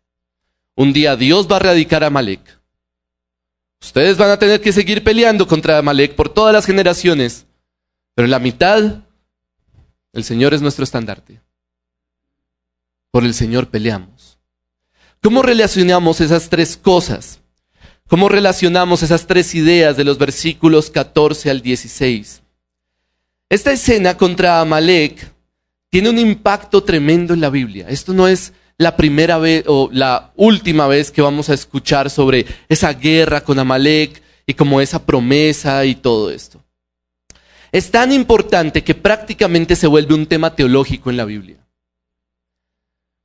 Un 0.76 0.92
día 0.92 1.16
Dios 1.16 1.48
va 1.50 1.56
a 1.56 1.58
erradicar 1.58 2.04
a 2.04 2.06
Amalek. 2.06 2.61
Ustedes 3.82 4.16
van 4.16 4.30
a 4.30 4.38
tener 4.38 4.60
que 4.60 4.72
seguir 4.72 5.02
peleando 5.02 5.46
contra 5.46 5.76
Amalek 5.76 6.14
por 6.14 6.28
todas 6.28 6.54
las 6.54 6.64
generaciones, 6.64 7.46
pero 8.14 8.26
en 8.26 8.30
la 8.30 8.38
mitad, 8.38 9.00
el 10.12 10.24
Señor 10.24 10.54
es 10.54 10.62
nuestro 10.62 10.84
estandarte. 10.84 11.40
Por 13.10 13.24
el 13.24 13.34
Señor 13.34 13.68
peleamos. 13.68 14.38
¿Cómo 15.20 15.42
relacionamos 15.42 16.20
esas 16.20 16.48
tres 16.48 16.76
cosas? 16.76 17.40
¿Cómo 18.06 18.28
relacionamos 18.28 19.02
esas 19.02 19.26
tres 19.26 19.52
ideas 19.54 19.96
de 19.96 20.04
los 20.04 20.16
versículos 20.16 20.88
14 20.88 21.50
al 21.50 21.60
16? 21.60 22.40
Esta 23.48 23.72
escena 23.72 24.16
contra 24.16 24.60
Amalek 24.60 25.32
tiene 25.90 26.08
un 26.08 26.18
impacto 26.18 26.84
tremendo 26.84 27.34
en 27.34 27.40
la 27.40 27.50
Biblia. 27.50 27.86
Esto 27.88 28.14
no 28.14 28.28
es 28.28 28.52
la 28.82 28.96
primera 28.96 29.38
vez 29.38 29.64
o 29.66 29.88
la 29.92 30.32
última 30.36 30.86
vez 30.86 31.10
que 31.10 31.22
vamos 31.22 31.48
a 31.48 31.54
escuchar 31.54 32.10
sobre 32.10 32.46
esa 32.68 32.92
guerra 32.92 33.42
con 33.42 33.58
Amalek 33.58 34.22
y 34.46 34.54
como 34.54 34.80
esa 34.80 35.04
promesa 35.04 35.84
y 35.84 35.94
todo 35.94 36.30
esto. 36.30 36.60
Es 37.70 37.90
tan 37.90 38.12
importante 38.12 38.84
que 38.84 38.94
prácticamente 38.94 39.76
se 39.76 39.86
vuelve 39.86 40.14
un 40.14 40.26
tema 40.26 40.54
teológico 40.54 41.08
en 41.08 41.16
la 41.16 41.24
Biblia. 41.24 41.56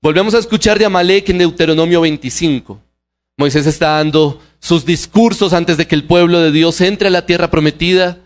Volvemos 0.02 0.34
a 0.36 0.40
escuchar 0.40 0.80
de 0.80 0.86
Amalek 0.86 1.30
en 1.30 1.40
Deuteronomio 1.40 2.02
25. 2.02 2.80
Moisés 3.36 3.68
está 3.68 3.98
dando 3.98 4.42
sus 4.60 4.86
discursos 4.86 5.54
antes 5.54 5.78
de 5.78 5.86
que 5.86 5.96
el 5.96 6.06
pueblo 6.06 6.40
de 6.40 6.52
Dios 6.52 6.80
entre 6.82 7.10
a 7.10 7.12
la 7.12 7.26
tierra 7.26 7.52
prometida 7.52 8.20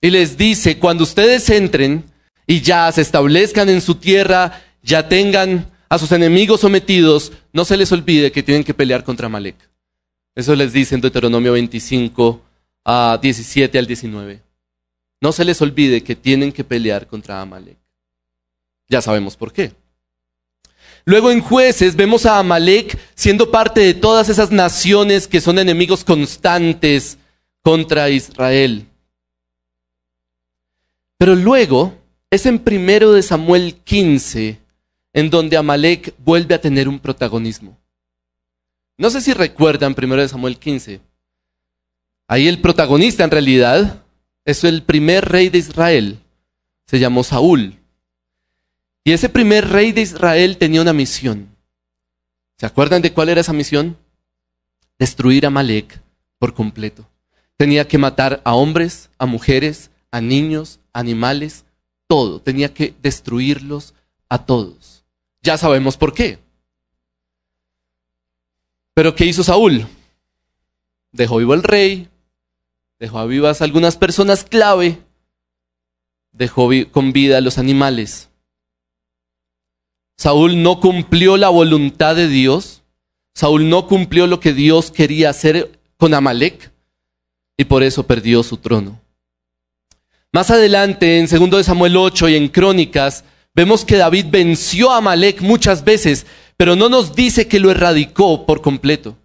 y 0.00 0.10
les 0.10 0.36
dice, 0.36 0.78
cuando 0.78 1.04
ustedes 1.04 1.48
entren 1.50 2.04
y 2.46 2.60
ya 2.60 2.90
se 2.92 3.02
establezcan 3.02 3.68
en 3.68 3.80
su 3.80 3.96
tierra, 3.96 4.62
ya 4.82 5.08
tengan 5.08 5.70
a 5.88 5.98
sus 5.98 6.12
enemigos 6.12 6.60
sometidos, 6.60 7.32
no 7.52 7.64
se 7.64 7.76
les 7.76 7.92
olvide 7.92 8.32
que 8.32 8.42
tienen 8.42 8.64
que 8.64 8.74
pelear 8.74 9.04
contra 9.04 9.26
Amalek. 9.26 9.56
Eso 10.34 10.54
les 10.54 10.72
dice 10.72 10.94
en 10.94 11.00
Deuteronomio 11.00 11.52
25 11.52 12.42
a 12.84 13.18
17 13.20 13.78
al 13.78 13.86
19. 13.86 14.42
No 15.20 15.32
se 15.32 15.44
les 15.44 15.60
olvide 15.62 16.02
que 16.02 16.14
tienen 16.14 16.52
que 16.52 16.64
pelear 16.64 17.06
contra 17.06 17.40
Amalek. 17.40 17.78
Ya 18.88 19.00
sabemos 19.00 19.36
por 19.36 19.52
qué. 19.52 19.72
Luego 21.04 21.30
en 21.30 21.40
jueces 21.40 21.96
vemos 21.96 22.26
a 22.26 22.38
Amalek 22.38 22.98
siendo 23.14 23.50
parte 23.50 23.80
de 23.80 23.94
todas 23.94 24.28
esas 24.28 24.50
naciones 24.50 25.28
que 25.28 25.40
son 25.40 25.58
enemigos 25.58 26.04
constantes 26.04 27.16
contra 27.62 28.10
Israel. 28.10 28.86
Pero 31.16 31.34
luego 31.34 31.94
es 32.30 32.44
en 32.44 32.58
primero 32.58 33.12
de 33.12 33.22
Samuel 33.22 33.76
15 33.84 34.60
en 35.16 35.30
donde 35.30 35.56
Amalek 35.56 36.14
vuelve 36.18 36.54
a 36.54 36.60
tener 36.60 36.90
un 36.90 36.98
protagonismo. 36.98 37.74
No 38.98 39.08
sé 39.08 39.22
si 39.22 39.32
recuerdan 39.32 39.94
primero 39.94 40.20
de 40.20 40.28
Samuel 40.28 40.58
15. 40.58 41.00
Ahí 42.28 42.46
el 42.46 42.60
protagonista 42.60 43.24
en 43.24 43.30
realidad 43.30 44.02
es 44.44 44.62
el 44.62 44.82
primer 44.82 45.24
rey 45.24 45.48
de 45.48 45.56
Israel. 45.56 46.18
Se 46.86 46.98
llamó 46.98 47.24
Saúl. 47.24 47.78
Y 49.04 49.12
ese 49.12 49.30
primer 49.30 49.66
rey 49.70 49.92
de 49.92 50.02
Israel 50.02 50.58
tenía 50.58 50.82
una 50.82 50.92
misión. 50.92 51.48
¿Se 52.58 52.66
acuerdan 52.66 53.00
de 53.00 53.14
cuál 53.14 53.30
era 53.30 53.40
esa 53.40 53.54
misión? 53.54 53.96
Destruir 54.98 55.46
a 55.46 55.50
Malek 55.50 55.98
por 56.38 56.52
completo. 56.52 57.08
Tenía 57.56 57.88
que 57.88 57.96
matar 57.96 58.42
a 58.44 58.54
hombres, 58.54 59.08
a 59.16 59.24
mujeres, 59.24 59.90
a 60.10 60.20
niños, 60.20 60.78
animales, 60.92 61.64
todo. 62.06 62.38
Tenía 62.42 62.74
que 62.74 62.94
destruirlos 63.00 63.94
a 64.28 64.44
todos. 64.44 64.95
Ya 65.46 65.56
sabemos 65.56 65.96
por 65.96 66.12
qué. 66.12 66.40
Pero 68.94 69.14
¿qué 69.14 69.26
hizo 69.26 69.44
Saúl? 69.44 69.86
Dejó 71.12 71.36
vivo 71.36 71.52
al 71.52 71.62
rey, 71.62 72.08
dejó 72.98 73.24
vivas 73.28 73.62
algunas 73.62 73.96
personas 73.96 74.42
clave, 74.42 74.98
dejó 76.32 76.68
con 76.90 77.12
vida 77.12 77.38
a 77.38 77.40
los 77.40 77.58
animales. 77.58 78.28
Saúl 80.16 80.64
no 80.64 80.80
cumplió 80.80 81.36
la 81.36 81.48
voluntad 81.48 82.16
de 82.16 82.26
Dios. 82.26 82.82
Saúl 83.32 83.68
no 83.68 83.86
cumplió 83.86 84.26
lo 84.26 84.40
que 84.40 84.52
Dios 84.52 84.90
quería 84.90 85.30
hacer 85.30 85.78
con 85.96 86.12
Amalek 86.12 86.72
y 87.56 87.66
por 87.66 87.84
eso 87.84 88.04
perdió 88.04 88.42
su 88.42 88.56
trono. 88.56 89.00
Más 90.32 90.50
adelante, 90.50 91.20
en 91.20 91.28
2 91.28 91.64
Samuel 91.64 91.96
8 91.96 92.30
y 92.30 92.34
en 92.34 92.48
Crónicas, 92.48 93.22
vemos 93.56 93.86
que 93.86 93.96
David 93.96 94.26
venció 94.28 94.92
a 94.92 94.98
Amalek 94.98 95.40
muchas 95.40 95.82
veces, 95.82 96.26
pero 96.58 96.76
no 96.76 96.90
nos 96.90 97.16
dice 97.16 97.48
que 97.48 97.58
lo 97.58 97.70
erradicó 97.70 98.44
por 98.44 98.60
completo. 98.60 99.16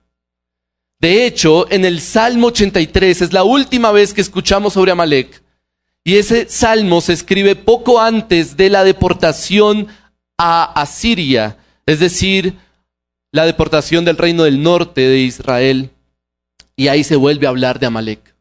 De 1.00 1.26
hecho, 1.26 1.70
en 1.70 1.84
el 1.84 2.00
Salmo 2.00 2.48
83 2.48 3.22
es 3.22 3.34
la 3.34 3.44
última 3.44 3.92
vez 3.92 4.14
que 4.14 4.22
escuchamos 4.22 4.74
sobre 4.74 4.92
Amalek. 4.92 5.44
Y 6.04 6.16
ese 6.16 6.48
salmo 6.48 7.02
se 7.02 7.14
escribe 7.14 7.56
poco 7.56 8.00
antes 8.00 8.56
de 8.56 8.70
la 8.70 8.84
deportación 8.84 9.88
a 10.38 10.64
Asiria, 10.82 11.58
es 11.86 12.00
decir, 12.00 12.56
la 13.32 13.46
deportación 13.46 14.06
del 14.06 14.18
reino 14.18 14.44
del 14.44 14.64
norte 14.64 15.02
de 15.02 15.20
Israel. 15.20 15.92
Y 16.76 16.88
ahí 16.88 17.04
se 17.04 17.16
vuelve 17.16 17.46
a 17.48 17.50
hablar 17.50 17.80
de 17.80 17.88
Amalek. 17.88 18.34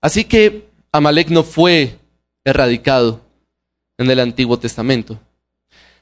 Así 0.00 0.24
que 0.24 0.68
Amalek 0.92 1.30
no 1.30 1.42
fue 1.42 1.98
erradicado 2.44 3.20
en 3.98 4.10
el 4.10 4.20
Antiguo 4.20 4.58
Testamento. 4.58 5.18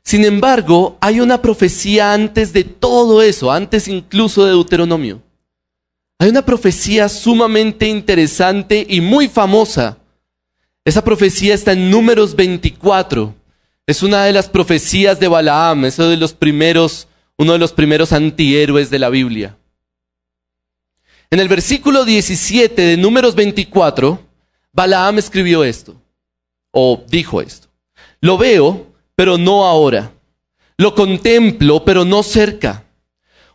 Sin 0.02 0.24
embargo, 0.24 0.96
hay 1.00 1.20
una 1.20 1.40
profecía 1.42 2.12
antes 2.12 2.52
de 2.52 2.64
todo 2.64 3.22
eso, 3.22 3.52
antes 3.52 3.88
incluso 3.88 4.44
de 4.44 4.50
Deuteronomio. 4.50 5.22
Hay 6.18 6.28
una 6.28 6.44
profecía 6.44 7.08
sumamente 7.08 7.86
interesante 7.86 8.86
y 8.88 9.00
muy 9.00 9.28
famosa. 9.28 9.96
Esa 10.84 11.02
profecía 11.02 11.54
está 11.54 11.72
en 11.72 11.90
Números 11.90 12.36
24. 12.36 13.34
Es 13.86 14.02
una 14.02 14.24
de 14.24 14.32
las 14.32 14.48
profecías 14.48 15.18
de 15.18 15.28
Balaam, 15.28 15.86
es 15.86 15.96
de 15.96 16.16
los 16.16 16.32
primeros, 16.32 17.08
uno 17.38 17.54
de 17.54 17.58
los 17.58 17.72
primeros 17.72 18.12
antihéroes 18.12 18.90
de 18.90 18.98
la 18.98 19.08
Biblia. 19.08 19.56
En 21.30 21.40
el 21.40 21.48
versículo 21.48 22.04
17 22.04 22.82
de 22.82 22.96
Números 22.96 23.34
24, 23.34 24.20
Balaam 24.72 25.18
escribió 25.18 25.64
esto, 25.64 25.96
o 26.70 27.02
dijo 27.08 27.40
esto. 27.40 27.69
Lo 28.20 28.38
veo, 28.38 28.86
pero 29.16 29.38
no 29.38 29.66
ahora. 29.66 30.12
Lo 30.76 30.94
contemplo, 30.94 31.84
pero 31.84 32.04
no 32.04 32.22
cerca. 32.22 32.84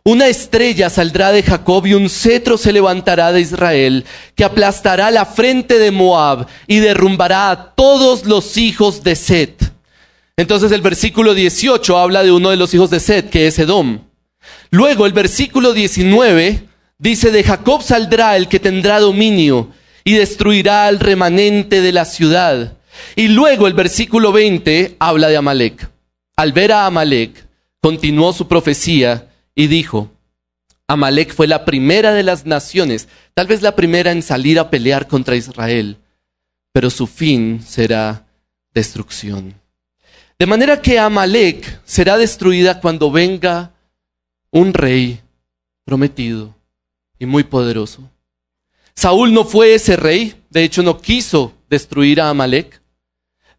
Una 0.04 0.28
estrella 0.28 0.88
saldrá 0.88 1.32
de 1.32 1.42
Jacob 1.42 1.84
y 1.84 1.94
un 1.94 2.08
cetro 2.08 2.56
se 2.56 2.72
levantará 2.72 3.32
de 3.32 3.40
Israel, 3.40 4.04
que 4.36 4.44
aplastará 4.44 5.10
la 5.10 5.26
frente 5.26 5.80
de 5.80 5.90
Moab 5.90 6.46
y 6.68 6.78
derrumbará 6.78 7.50
a 7.50 7.74
todos 7.74 8.24
los 8.24 8.56
hijos 8.56 9.02
de 9.02 9.16
Set. 9.16 9.72
Entonces 10.36 10.70
el 10.70 10.82
versículo 10.82 11.34
18 11.34 11.98
habla 11.98 12.22
de 12.22 12.30
uno 12.30 12.50
de 12.50 12.56
los 12.56 12.72
hijos 12.74 12.90
de 12.90 13.00
Seth, 13.00 13.30
que 13.30 13.48
es 13.48 13.58
Edom. 13.58 14.00
Luego 14.70 15.06
el 15.06 15.12
versículo 15.12 15.72
19 15.72 16.68
dice, 16.98 17.32
de 17.32 17.42
Jacob 17.42 17.82
saldrá 17.82 18.36
el 18.36 18.46
que 18.46 18.60
tendrá 18.60 19.00
dominio 19.00 19.70
y 20.04 20.12
destruirá 20.12 20.86
al 20.86 21.00
remanente 21.00 21.80
de 21.80 21.90
la 21.90 22.04
ciudad. 22.04 22.75
Y 23.14 23.28
luego 23.28 23.66
el 23.66 23.74
versículo 23.74 24.32
20 24.32 24.96
habla 24.98 25.28
de 25.28 25.36
Amalek. 25.36 25.88
Al 26.36 26.52
ver 26.52 26.72
a 26.72 26.86
Amalek, 26.86 27.46
continuó 27.80 28.32
su 28.32 28.48
profecía 28.48 29.30
y 29.54 29.68
dijo, 29.68 30.10
Amalek 30.88 31.34
fue 31.34 31.46
la 31.46 31.64
primera 31.64 32.12
de 32.12 32.22
las 32.22 32.46
naciones, 32.46 33.08
tal 33.34 33.46
vez 33.46 33.62
la 33.62 33.74
primera 33.74 34.12
en 34.12 34.22
salir 34.22 34.58
a 34.58 34.70
pelear 34.70 35.08
contra 35.08 35.34
Israel, 35.34 35.96
pero 36.72 36.90
su 36.90 37.06
fin 37.06 37.60
será 37.66 38.26
destrucción. 38.72 39.54
De 40.38 40.46
manera 40.46 40.82
que 40.82 40.98
Amalek 40.98 41.80
será 41.84 42.18
destruida 42.18 42.80
cuando 42.80 43.10
venga 43.10 43.72
un 44.50 44.74
rey 44.74 45.20
prometido 45.84 46.54
y 47.18 47.26
muy 47.26 47.44
poderoso. 47.44 48.10
Saúl 48.94 49.32
no 49.32 49.44
fue 49.44 49.74
ese 49.74 49.96
rey, 49.96 50.34
de 50.50 50.64
hecho 50.64 50.82
no 50.82 51.00
quiso 51.00 51.54
destruir 51.68 52.20
a 52.20 52.30
Amalek. 52.30 52.80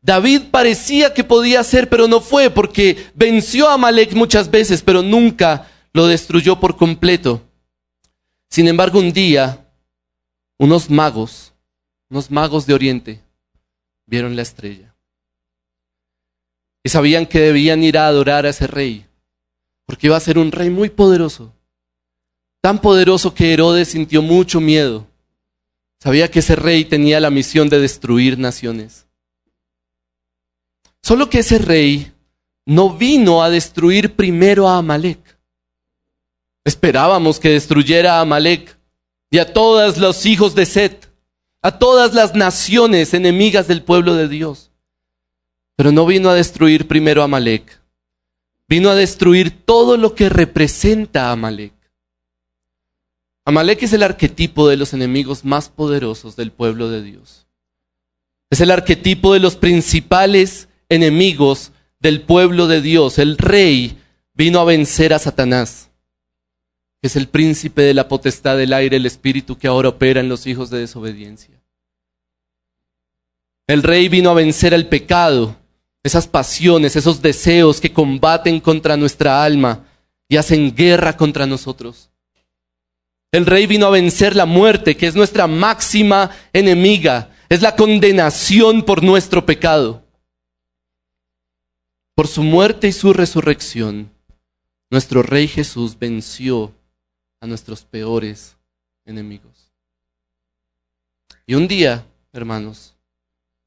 David 0.08 0.44
parecía 0.52 1.14
que 1.14 1.26
podía 1.26 1.62
ser, 1.66 1.90
pero 1.90 2.08
no 2.08 2.22
fue, 2.22 2.50
porque 2.50 3.10
venció 3.14 3.68
a 3.68 3.74
Amalek 3.74 4.14
muchas 4.14 4.50
veces, 4.50 4.82
pero 4.82 5.02
nunca 5.02 5.70
lo 5.92 6.08
destruyó 6.08 6.62
por 6.62 6.78
completo. 6.78 7.42
Sin 8.50 8.70
embargo, 8.70 9.00
un 9.00 9.12
día, 9.12 9.68
unos 10.58 10.90
magos, 10.90 11.52
unos 12.10 12.32
magos 12.32 12.66
de 12.66 12.74
Oriente, 12.74 13.22
vieron 14.06 14.38
la 14.38 14.44
estrella. 14.44 14.96
Y 16.86 16.90
sabían 16.90 17.26
que 17.26 17.42
debían 17.42 17.84
ir 17.84 17.98
a 17.98 18.08
adorar 18.08 18.46
a 18.46 18.52
ese 18.52 18.66
rey, 18.66 19.06
porque 19.86 20.08
iba 20.08 20.16
a 20.16 20.22
ser 20.22 20.38
un 20.38 20.54
rey 20.54 20.70
muy 20.70 20.90
poderoso. 20.90 21.54
Tan 22.62 22.80
poderoso 22.80 23.34
que 23.34 23.52
Herodes 23.52 23.90
sintió 23.90 24.22
mucho 24.22 24.62
miedo. 24.62 25.06
Sabía 26.00 26.32
que 26.32 26.40
ese 26.40 26.56
rey 26.56 26.86
tenía 26.86 27.20
la 27.20 27.30
misión 27.30 27.68
de 27.68 27.82
destruir 27.82 28.40
naciones. 28.40 29.07
Solo 31.02 31.30
que 31.30 31.40
ese 31.40 31.58
rey 31.58 32.12
no 32.66 32.98
vino 32.98 33.42
a 33.42 33.50
destruir 33.50 34.16
primero 34.16 34.68
a 34.68 34.78
Amalek. 34.78 35.38
Esperábamos 36.66 37.40
que 37.40 37.50
destruyera 37.50 38.18
a 38.18 38.22
Amalek 38.22 38.78
y 39.32 39.38
a 39.40 39.54
todos 39.54 39.98
los 39.98 40.26
hijos 40.26 40.54
de 40.54 40.66
Set, 40.66 41.10
a 41.62 41.80
todas 41.80 42.14
las 42.14 42.36
naciones 42.36 43.14
enemigas 43.14 43.68
del 43.68 43.84
pueblo 43.84 44.16
de 44.16 44.28
Dios. 44.28 44.70
Pero 45.78 45.94
no 45.94 46.06
vino 46.06 46.30
a 46.30 46.34
destruir 46.34 46.88
primero 46.88 47.22
a 47.22 47.26
Amalek. 47.26 47.82
Vino 48.68 48.90
a 48.90 48.96
destruir 48.96 49.64
todo 49.64 49.96
lo 49.96 50.14
que 50.14 50.28
representa 50.28 51.30
a 51.30 51.32
Amalek. 51.32 51.74
Amalek 53.46 53.84
es 53.84 53.94
el 53.94 54.04
arquetipo 54.04 54.68
de 54.68 54.76
los 54.76 54.94
enemigos 54.94 55.46
más 55.46 55.70
poderosos 55.70 56.36
del 56.36 56.52
pueblo 56.52 56.90
de 56.90 57.02
Dios. 57.02 57.48
Es 58.50 58.60
el 58.60 58.72
arquetipo 58.72 59.34
de 59.34 59.40
los 59.40 59.56
principales 59.56 60.67
enemigos 60.90 61.72
del 62.00 62.22
pueblo 62.22 62.68
de 62.68 62.82
Dios. 62.82 63.20
El 63.20 63.38
rey 63.38 63.98
vino 64.34 64.60
a 64.60 64.66
vencer 64.66 65.14
a 65.14 65.20
Satanás, 65.20 65.90
que 67.02 67.08
es 67.08 67.16
el 67.16 67.28
príncipe 67.28 67.82
de 67.82 67.94
la 67.94 68.08
potestad 68.08 68.58
del 68.58 68.74
aire, 68.74 68.98
el 68.98 69.06
espíritu 69.06 69.58
que 69.58 69.68
ahora 69.68 69.90
opera 69.90 70.20
en 70.20 70.30
los 70.30 70.48
hijos 70.48 70.70
de 70.70 70.80
desobediencia. 70.80 71.62
El 73.68 73.84
rey 73.84 74.08
vino 74.08 74.30
a 74.30 74.34
vencer 74.34 74.74
al 74.74 74.88
pecado, 74.88 75.56
esas 76.04 76.28
pasiones, 76.28 76.96
esos 76.96 77.22
deseos 77.22 77.82
que 77.82 77.92
combaten 77.92 78.62
contra 78.62 78.96
nuestra 78.96 79.44
alma 79.44 79.86
y 80.30 80.38
hacen 80.38 80.74
guerra 80.74 81.18
contra 81.18 81.46
nosotros. 81.46 82.10
El 83.32 83.46
rey 83.46 83.68
vino 83.68 83.88
a 83.88 83.92
vencer 83.92 84.36
la 84.36 84.46
muerte, 84.46 84.96
que 84.96 85.08
es 85.08 85.16
nuestra 85.16 85.48
máxima 85.48 86.32
enemiga, 86.54 87.32
es 87.50 87.62
la 87.62 87.76
condenación 87.76 88.84
por 88.84 89.04
nuestro 89.04 89.46
pecado. 89.46 90.07
Por 92.18 92.28
su 92.28 92.42
muerte 92.42 92.88
y 92.88 92.94
su 92.94 93.14
resurrección, 93.14 94.10
nuestro 94.90 95.22
rey 95.22 95.48
Jesús 95.48 96.00
venció 96.00 96.74
a 97.40 97.46
nuestros 97.46 97.84
peores 97.84 98.58
enemigos. 99.06 99.72
Y 101.46 101.54
un 101.54 101.68
día, 101.68 102.08
hermanos, 102.34 102.96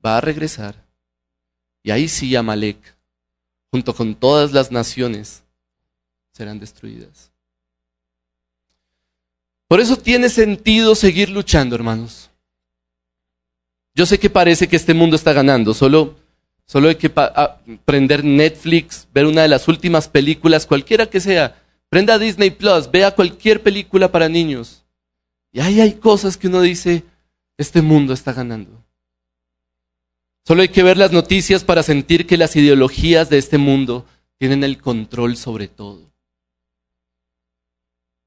va 0.05 0.17
a 0.17 0.21
regresar. 0.21 0.85
Y 1.85 1.93
ahí 1.93 2.09
sí 2.09 2.35
Amalek, 2.35 2.77
junto 3.71 3.95
con 3.95 4.17
todas 4.17 4.51
las 4.51 4.73
naciones, 4.73 5.45
serán 6.33 6.59
destruidas. 6.59 7.31
Por 9.69 9.79
eso 9.79 9.97
tiene 9.97 10.29
sentido 10.29 10.97
seguir 10.97 11.29
luchando, 11.31 11.77
hermanos. 11.77 12.31
Yo 13.95 14.07
sé 14.07 14.19
que 14.19 14.29
parece 14.29 14.67
que 14.67 14.75
este 14.75 14.93
mundo 14.93 15.15
está 15.15 15.33
ganando, 15.33 15.73
solo, 15.73 16.17
solo 16.71 16.89
hay 16.89 16.95
que 16.95 17.11
prender 17.85 18.23
Netflix, 18.25 19.09
ver 19.13 19.27
una 19.27 19.43
de 19.43 19.49
las 19.49 19.67
últimas 19.67 20.09
películas, 20.09 20.67
cualquiera 20.67 21.07
que 21.07 21.19
sea. 21.19 21.61
Prenda 21.89 22.17
Disney 22.17 22.51
Plus, 22.51 22.89
vea 22.89 23.11
cualquier 23.11 23.61
película 23.61 24.13
para 24.13 24.29
niños. 24.29 24.85
Y 25.51 25.59
ahí 25.59 25.81
hay 25.81 25.95
cosas 25.95 26.37
que 26.37 26.47
uno 26.47 26.61
dice, 26.61 27.03
este 27.59 27.83
mundo 27.83 28.13
está 28.13 28.33
ganando. 28.33 28.85
Solo 30.47 30.63
hay 30.63 30.69
que 30.69 30.85
ver 30.85 30.97
las 30.97 31.11
noticias 31.11 31.65
para 31.65 31.83
sentir 31.83 32.25
que 32.25 32.37
las 32.37 32.55
ideologías 32.55 33.29
de 33.31 33.39
este 33.39 33.59
mundo 33.59 34.07
tienen 34.39 34.63
el 34.63 34.79
control 34.79 35.37
sobre 35.37 35.67
todo. 35.67 36.13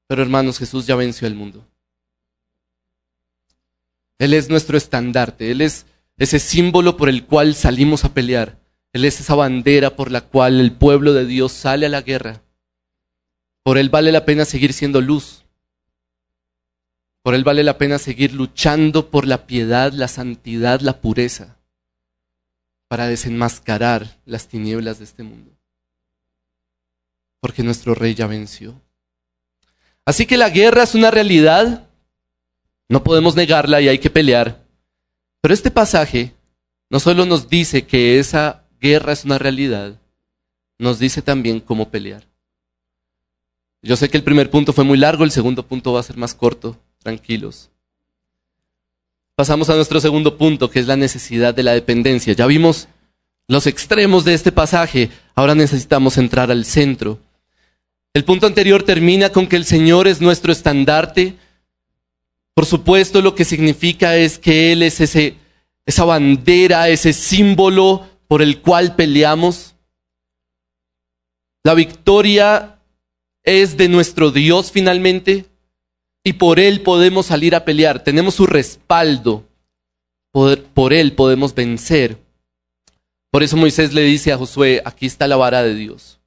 Pero 0.06 0.20
hermanos, 0.20 0.58
Jesús 0.58 0.86
ya 0.86 0.96
venció 0.96 1.26
al 1.26 1.34
mundo. 1.34 1.66
Él 4.18 4.34
es 4.34 4.50
nuestro 4.50 4.76
estandarte, 4.76 5.50
Él 5.50 5.62
es 5.62 5.86
ese 6.16 6.38
símbolo 6.38 6.96
por 6.96 7.08
el 7.08 7.24
cual 7.24 7.54
salimos 7.54 8.04
a 8.04 8.14
pelear. 8.14 8.58
Él 8.92 9.04
es 9.04 9.20
esa 9.20 9.34
bandera 9.34 9.96
por 9.96 10.10
la 10.10 10.20
cual 10.20 10.60
el 10.60 10.72
pueblo 10.72 11.12
de 11.12 11.26
Dios 11.26 11.52
sale 11.52 11.86
a 11.86 11.88
la 11.88 12.02
guerra. 12.02 12.42
Por 13.64 13.78
Él 13.78 13.88
vale 13.88 14.12
la 14.12 14.24
pena 14.24 14.44
seguir 14.44 14.72
siendo 14.72 15.00
luz. 15.00 15.44
Por 17.22 17.34
Él 17.34 17.42
vale 17.42 17.64
la 17.64 17.78
pena 17.78 17.98
seguir 17.98 18.32
luchando 18.32 19.10
por 19.10 19.26
la 19.26 19.46
piedad, 19.46 19.92
la 19.92 20.08
santidad, 20.08 20.80
la 20.80 21.00
pureza, 21.00 21.56
para 22.86 23.06
desenmascarar 23.06 24.18
las 24.26 24.46
tinieblas 24.46 24.98
de 24.98 25.04
este 25.04 25.22
mundo. 25.22 25.50
Porque 27.40 27.62
nuestro 27.62 27.94
Rey 27.94 28.14
ya 28.14 28.26
venció. 28.26 28.80
Así 30.04 30.26
que 30.26 30.36
la 30.36 30.50
guerra 30.50 30.82
es 30.82 30.94
una 30.94 31.10
realidad, 31.10 31.88
no 32.88 33.02
podemos 33.02 33.34
negarla 33.34 33.80
y 33.80 33.88
hay 33.88 33.98
que 33.98 34.10
pelear. 34.10 34.63
Pero 35.44 35.52
este 35.52 35.70
pasaje 35.70 36.32
no 36.88 36.98
solo 36.98 37.26
nos 37.26 37.50
dice 37.50 37.84
que 37.84 38.18
esa 38.18 38.64
guerra 38.80 39.12
es 39.12 39.26
una 39.26 39.36
realidad, 39.36 40.00
nos 40.78 40.98
dice 40.98 41.20
también 41.20 41.60
cómo 41.60 41.90
pelear. 41.90 42.26
Yo 43.82 43.94
sé 43.96 44.08
que 44.08 44.16
el 44.16 44.22
primer 44.22 44.48
punto 44.48 44.72
fue 44.72 44.84
muy 44.84 44.96
largo, 44.96 45.22
el 45.22 45.30
segundo 45.30 45.66
punto 45.66 45.92
va 45.92 46.00
a 46.00 46.02
ser 46.02 46.16
más 46.16 46.34
corto, 46.34 46.80
tranquilos. 47.02 47.68
Pasamos 49.36 49.68
a 49.68 49.74
nuestro 49.74 50.00
segundo 50.00 50.38
punto, 50.38 50.70
que 50.70 50.80
es 50.80 50.86
la 50.86 50.96
necesidad 50.96 51.52
de 51.52 51.62
la 51.62 51.72
dependencia. 51.72 52.32
Ya 52.32 52.46
vimos 52.46 52.88
los 53.46 53.66
extremos 53.66 54.24
de 54.24 54.32
este 54.32 54.50
pasaje, 54.50 55.10
ahora 55.34 55.54
necesitamos 55.54 56.16
entrar 56.16 56.50
al 56.50 56.64
centro. 56.64 57.18
El 58.14 58.24
punto 58.24 58.46
anterior 58.46 58.82
termina 58.82 59.28
con 59.28 59.46
que 59.46 59.56
el 59.56 59.66
Señor 59.66 60.08
es 60.08 60.22
nuestro 60.22 60.52
estandarte. 60.52 61.36
Por 62.54 62.66
supuesto, 62.66 63.20
lo 63.20 63.34
que 63.34 63.44
significa 63.44 64.16
es 64.16 64.38
que 64.38 64.72
Él 64.72 64.82
es 64.82 65.00
ese, 65.00 65.36
esa 65.86 66.04
bandera, 66.04 66.88
ese 66.88 67.12
símbolo 67.12 68.08
por 68.28 68.42
el 68.42 68.60
cual 68.60 68.94
peleamos. 68.94 69.74
La 71.64 71.74
victoria 71.74 72.78
es 73.42 73.76
de 73.76 73.88
nuestro 73.88 74.30
Dios 74.30 74.70
finalmente 74.70 75.46
y 76.22 76.34
por 76.34 76.60
Él 76.60 76.80
podemos 76.80 77.26
salir 77.26 77.54
a 77.54 77.64
pelear. 77.64 78.02
Tenemos 78.04 78.34
su 78.34 78.46
respaldo. 78.46 79.48
Por, 80.30 80.62
por 80.62 80.92
Él 80.92 81.12
podemos 81.12 81.54
vencer. 81.54 82.18
Por 83.30 83.42
eso 83.42 83.56
Moisés 83.56 83.92
le 83.92 84.02
dice 84.02 84.32
a 84.32 84.38
Josué, 84.38 84.80
aquí 84.84 85.06
está 85.06 85.26
la 85.26 85.36
vara 85.36 85.62
de 85.62 85.74
Dios. 85.74 86.20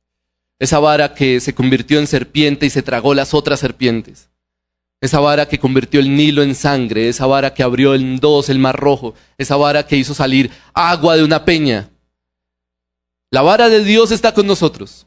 Esa 0.60 0.80
vara 0.80 1.14
que 1.14 1.40
se 1.40 1.56
convirtió 1.56 2.00
en 2.00 2.08
serpiente 2.08 2.66
y 2.66 2.70
se 2.70 2.82
tragó 2.82 3.14
las 3.14 3.34
otras 3.34 3.60
serpientes. 3.60 4.30
Esa 5.00 5.20
vara 5.20 5.48
que 5.48 5.60
convirtió 5.60 6.00
el 6.00 6.16
Nilo 6.16 6.42
en 6.42 6.56
sangre, 6.56 7.08
esa 7.08 7.28
vara 7.28 7.54
que 7.54 7.62
abrió 7.62 7.94
en 7.94 8.18
dos 8.18 8.50
el 8.50 8.58
mar 8.58 8.76
rojo, 8.76 9.14
esa 9.38 9.56
vara 9.56 9.86
que 9.86 9.96
hizo 9.96 10.14
salir 10.14 10.50
agua 10.74 11.16
de 11.16 11.24
una 11.24 11.46
peña. 11.46 11.90
La 13.30 13.42
vara 13.42 13.70
de 13.70 13.84
Dios 13.84 14.12
está 14.12 14.34
con 14.34 14.48
nosotros. 14.48 15.06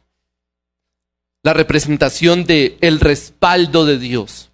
La 1.42 1.54
representación 1.54 2.44
de 2.44 2.76
el 2.80 3.00
respaldo 3.00 3.84
de 3.84 3.98
Dios. 3.98 4.50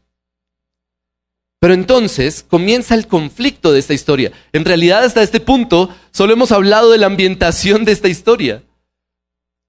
Pero 1.58 1.74
entonces 1.74 2.44
comienza 2.48 2.94
el 2.94 3.06
conflicto 3.06 3.72
de 3.72 3.80
esta 3.80 3.92
historia. 3.92 4.32
En 4.52 4.64
realidad 4.64 5.04
hasta 5.04 5.22
este 5.22 5.40
punto 5.40 5.94
solo 6.12 6.32
hemos 6.32 6.52
hablado 6.52 6.92
de 6.92 6.98
la 6.98 7.06
ambientación 7.06 7.84
de 7.84 7.92
esta 7.92 8.08
historia. 8.08 8.62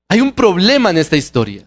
Hay 0.09 0.21
un 0.21 0.31
problema 0.31 0.91
en 0.91 0.97
esta 0.97 1.17
historia. 1.17 1.65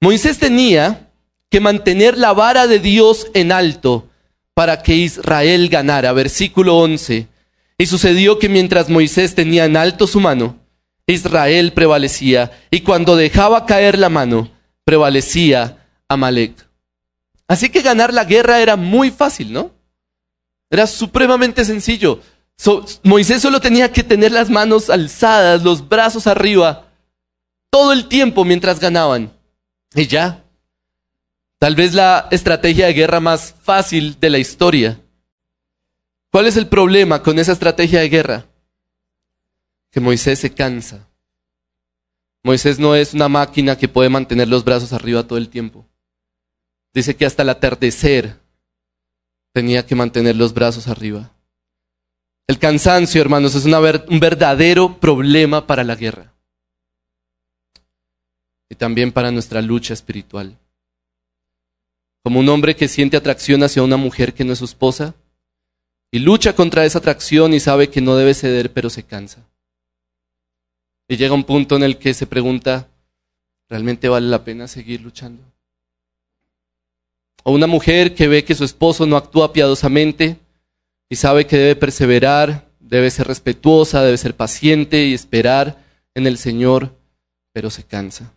Moisés 0.00 0.38
tenía 0.38 1.10
que 1.50 1.60
mantener 1.60 2.18
la 2.18 2.32
vara 2.32 2.66
de 2.66 2.78
Dios 2.78 3.28
en 3.34 3.52
alto 3.52 4.08
para 4.54 4.82
que 4.82 4.94
Israel 4.94 5.68
ganara. 5.68 6.12
Versículo 6.12 6.76
11. 6.78 7.28
Y 7.78 7.86
sucedió 7.86 8.38
que 8.38 8.48
mientras 8.48 8.88
Moisés 8.88 9.34
tenía 9.34 9.64
en 9.64 9.76
alto 9.76 10.06
su 10.06 10.20
mano, 10.20 10.56
Israel 11.06 11.72
prevalecía, 11.72 12.52
y 12.70 12.80
cuando 12.80 13.16
dejaba 13.16 13.66
caer 13.66 13.98
la 13.98 14.08
mano, 14.08 14.50
prevalecía 14.84 15.86
Amalek. 16.08 16.54
Así 17.46 17.68
que 17.68 17.82
ganar 17.82 18.14
la 18.14 18.24
guerra 18.24 18.60
era 18.60 18.76
muy 18.76 19.10
fácil, 19.10 19.52
¿no? 19.52 19.72
Era 20.70 20.86
supremamente 20.86 21.64
sencillo. 21.64 22.20
Moisés 23.02 23.42
solo 23.42 23.60
tenía 23.60 23.92
que 23.92 24.02
tener 24.02 24.32
las 24.32 24.48
manos 24.48 24.88
alzadas, 24.88 25.62
los 25.62 25.86
brazos 25.86 26.26
arriba, 26.26 26.88
todo 27.70 27.92
el 27.92 28.06
tiempo 28.06 28.44
mientras 28.44 28.80
ganaban. 28.80 29.32
Y 29.94 30.06
ya. 30.06 30.43
Tal 31.64 31.76
vez 31.76 31.94
la 31.94 32.28
estrategia 32.30 32.84
de 32.84 32.92
guerra 32.92 33.20
más 33.20 33.54
fácil 33.62 34.20
de 34.20 34.28
la 34.28 34.36
historia. 34.36 35.00
¿Cuál 36.30 36.46
es 36.46 36.58
el 36.58 36.68
problema 36.68 37.22
con 37.22 37.38
esa 37.38 37.52
estrategia 37.52 38.00
de 38.00 38.10
guerra? 38.10 38.46
Que 39.90 39.98
Moisés 39.98 40.40
se 40.40 40.52
cansa. 40.52 41.08
Moisés 42.42 42.78
no 42.78 42.94
es 42.94 43.14
una 43.14 43.30
máquina 43.30 43.78
que 43.78 43.88
puede 43.88 44.10
mantener 44.10 44.46
los 44.46 44.62
brazos 44.62 44.92
arriba 44.92 45.26
todo 45.26 45.38
el 45.38 45.48
tiempo. 45.48 45.88
Dice 46.92 47.16
que 47.16 47.24
hasta 47.24 47.40
el 47.40 47.48
atardecer 47.48 48.38
tenía 49.54 49.86
que 49.86 49.94
mantener 49.94 50.36
los 50.36 50.52
brazos 50.52 50.86
arriba. 50.86 51.32
El 52.46 52.58
cansancio, 52.58 53.22
hermanos, 53.22 53.54
es 53.54 53.64
un 53.64 54.20
verdadero 54.20 55.00
problema 55.00 55.66
para 55.66 55.82
la 55.82 55.94
guerra 55.94 56.34
y 58.68 58.74
también 58.74 59.12
para 59.12 59.30
nuestra 59.30 59.62
lucha 59.62 59.94
espiritual. 59.94 60.58
Como 62.24 62.40
un 62.40 62.48
hombre 62.48 62.74
que 62.74 62.88
siente 62.88 63.18
atracción 63.18 63.62
hacia 63.62 63.82
una 63.82 63.98
mujer 63.98 64.32
que 64.32 64.44
no 64.44 64.54
es 64.54 64.58
su 64.58 64.64
esposa 64.64 65.14
y 66.10 66.20
lucha 66.20 66.54
contra 66.54 66.86
esa 66.86 66.98
atracción 66.98 67.52
y 67.52 67.60
sabe 67.60 67.90
que 67.90 68.00
no 68.00 68.16
debe 68.16 68.32
ceder, 68.32 68.72
pero 68.72 68.88
se 68.88 69.02
cansa. 69.02 69.46
Y 71.06 71.18
llega 71.18 71.34
un 71.34 71.44
punto 71.44 71.76
en 71.76 71.82
el 71.82 71.98
que 71.98 72.14
se 72.14 72.26
pregunta, 72.26 72.88
¿realmente 73.68 74.08
vale 74.08 74.28
la 74.28 74.42
pena 74.42 74.66
seguir 74.68 75.02
luchando? 75.02 75.42
O 77.42 77.52
una 77.52 77.66
mujer 77.66 78.14
que 78.14 78.26
ve 78.26 78.42
que 78.42 78.54
su 78.54 78.64
esposo 78.64 79.04
no 79.04 79.18
actúa 79.18 79.52
piadosamente 79.52 80.38
y 81.10 81.16
sabe 81.16 81.46
que 81.46 81.58
debe 81.58 81.76
perseverar, 81.76 82.70
debe 82.80 83.10
ser 83.10 83.26
respetuosa, 83.26 84.02
debe 84.02 84.16
ser 84.16 84.34
paciente 84.34 85.04
y 85.04 85.12
esperar 85.12 85.84
en 86.14 86.26
el 86.26 86.38
Señor, 86.38 86.96
pero 87.52 87.68
se 87.68 87.84
cansa. 87.84 88.32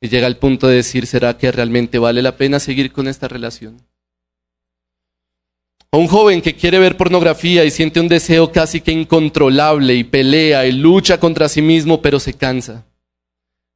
Y 0.00 0.08
llega 0.08 0.26
al 0.26 0.36
punto 0.36 0.68
de 0.68 0.76
decir, 0.76 1.06
¿será 1.06 1.36
que 1.36 1.50
realmente 1.50 1.98
vale 1.98 2.22
la 2.22 2.36
pena 2.36 2.60
seguir 2.60 2.92
con 2.92 3.08
esta 3.08 3.26
relación? 3.26 3.82
O 5.90 5.98
un 5.98 6.06
joven 6.06 6.42
que 6.42 6.54
quiere 6.54 6.78
ver 6.78 6.96
pornografía 6.96 7.64
y 7.64 7.70
siente 7.70 7.98
un 7.98 8.08
deseo 8.08 8.52
casi 8.52 8.80
que 8.80 8.92
incontrolable 8.92 9.94
y 9.94 10.04
pelea 10.04 10.66
y 10.66 10.72
lucha 10.72 11.18
contra 11.18 11.48
sí 11.48 11.62
mismo, 11.62 12.02
pero 12.02 12.20
se 12.20 12.34
cansa. 12.34 12.84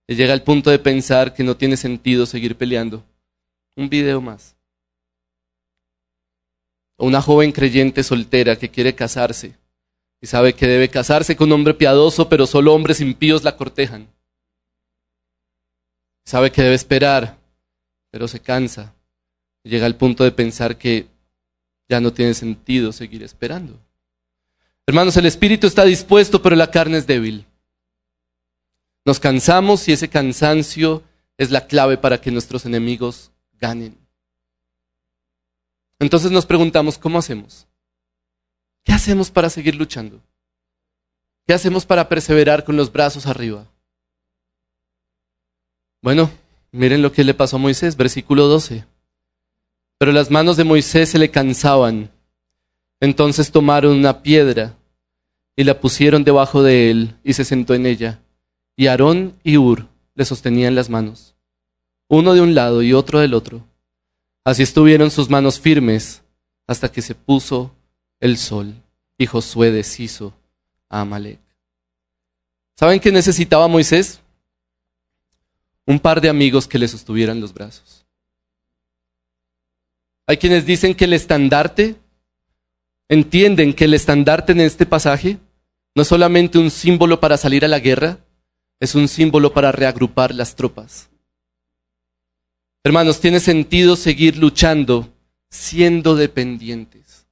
Y 0.06 0.14
llega 0.14 0.32
al 0.32 0.42
punto 0.42 0.70
de 0.70 0.78
pensar 0.78 1.32
que 1.32 1.42
no 1.42 1.56
tiene 1.56 1.76
sentido 1.76 2.26
seguir 2.26 2.56
peleando. 2.56 3.02
Un 3.76 3.88
video 3.88 4.20
más. 4.20 4.54
O 6.98 7.06
una 7.06 7.22
joven 7.22 7.50
creyente 7.50 8.02
soltera 8.02 8.56
que 8.56 8.68
quiere 8.68 8.94
casarse 8.94 9.56
y 10.20 10.26
sabe 10.26 10.52
que 10.54 10.68
debe 10.68 10.88
casarse 10.88 11.35
con 11.35 11.48
un 11.48 11.54
hombre 11.54 11.74
piadoso, 11.74 12.28
pero 12.28 12.46
solo 12.46 12.74
hombres 12.74 13.00
impíos 13.00 13.42
la 13.42 13.56
cortejan. 13.56 14.12
Sabe 16.24 16.50
que 16.52 16.62
debe 16.62 16.74
esperar, 16.74 17.38
pero 18.11 18.28
se 18.28 18.40
cansa. 18.40 18.94
Llega 19.64 19.87
al 19.87 19.96
punto 19.96 20.24
de 20.24 20.32
pensar 20.32 20.76
que 20.76 21.06
ya 21.88 22.00
no 22.00 22.12
tiene 22.12 22.35
sentido 22.35 22.92
seguir 22.92 23.22
esperando. 23.22 23.78
Hermanos, 24.87 25.16
el 25.16 25.26
espíritu 25.26 25.66
está 25.66 25.85
dispuesto, 25.85 26.42
pero 26.42 26.56
la 26.56 26.70
carne 26.70 26.98
es 26.98 27.06
débil. 27.06 27.46
Nos 29.04 29.20
cansamos 29.20 29.88
y 29.88 29.92
ese 29.92 30.08
cansancio 30.08 31.02
es 31.37 31.50
la 31.50 31.66
clave 31.66 31.96
para 31.96 32.20
que 32.20 32.30
nuestros 32.30 32.66
enemigos 32.66 33.30
ganen. 33.61 33.96
Entonces 35.98 36.30
nos 36.30 36.46
preguntamos, 36.46 36.98
¿cómo 36.98 37.18
hacemos? 37.18 37.66
¿Qué 38.85 38.92
hacemos 38.92 39.30
para 39.30 39.50
seguir 39.50 39.76
luchando? 39.76 40.20
¿Qué 41.46 41.54
hacemos 41.54 41.87
para 41.87 42.08
perseverar 42.08 42.64
con 42.64 42.76
los 42.76 42.90
brazos 42.90 43.26
arriba? 43.26 43.66
Bueno, 46.02 46.30
miren 46.72 47.00
lo 47.00 47.12
que 47.12 47.22
le 47.22 47.32
pasó 47.32 47.56
a 47.56 47.60
Moisés, 47.60 47.96
versículo 47.96 48.48
12. 48.48 48.84
Pero 49.98 50.10
las 50.10 50.32
manos 50.32 50.56
de 50.56 50.64
Moisés 50.64 51.10
se 51.10 51.18
le 51.18 51.30
cansaban. 51.30 52.10
Entonces 53.00 53.52
tomaron 53.52 53.96
una 53.96 54.22
piedra 54.22 54.76
y 55.54 55.64
la 55.64 55.80
pusieron 55.80 56.24
debajo 56.24 56.62
de 56.62 56.90
él 56.90 57.16
y 57.22 57.34
se 57.34 57.44
sentó 57.44 57.74
en 57.74 57.86
ella. 57.86 58.20
Y 58.76 58.88
Aarón 58.88 59.38
y 59.44 59.58
Ur 59.58 59.86
le 60.14 60.24
sostenían 60.24 60.74
las 60.74 60.90
manos, 60.90 61.34
uno 62.08 62.34
de 62.34 62.40
un 62.40 62.54
lado 62.54 62.82
y 62.82 62.92
otro 62.92 63.20
del 63.20 63.34
otro. 63.34 63.66
Así 64.44 64.62
estuvieron 64.62 65.10
sus 65.10 65.30
manos 65.30 65.60
firmes 65.60 66.22
hasta 66.66 66.90
que 66.90 67.02
se 67.02 67.14
puso 67.14 67.74
el 68.18 68.38
sol 68.38 68.74
y 69.18 69.26
Josué 69.26 69.70
deshizo 69.70 70.32
a 70.88 71.02
Amalek. 71.02 71.40
¿Saben 72.76 72.98
qué 72.98 73.12
necesitaba 73.12 73.68
Moisés? 73.68 74.21
Un 75.86 75.98
par 75.98 76.20
de 76.20 76.28
amigos 76.28 76.66
que 76.66 76.78
le 76.78 76.88
sostuvieran 76.88 77.40
los 77.40 77.52
brazos. 77.52 78.06
Hay 80.26 80.36
quienes 80.36 80.64
dicen 80.64 80.94
que 80.94 81.04
el 81.04 81.12
estandarte, 81.12 81.96
entienden 83.08 83.74
que 83.74 83.84
el 83.84 83.94
estandarte 83.94 84.52
en 84.52 84.60
este 84.60 84.86
pasaje 84.86 85.38
no 85.94 86.02
es 86.02 86.08
solamente 86.08 86.58
un 86.58 86.70
símbolo 86.70 87.20
para 87.20 87.36
salir 87.36 87.64
a 87.64 87.68
la 87.68 87.80
guerra, 87.80 88.18
es 88.80 88.94
un 88.94 89.08
símbolo 89.08 89.52
para 89.52 89.72
reagrupar 89.72 90.34
las 90.34 90.54
tropas. 90.54 91.10
Hermanos, 92.84 93.20
tiene 93.20 93.40
sentido 93.40 93.96
seguir 93.96 94.38
luchando 94.38 95.12
siendo 95.52 96.16
dependientes. 96.16 97.26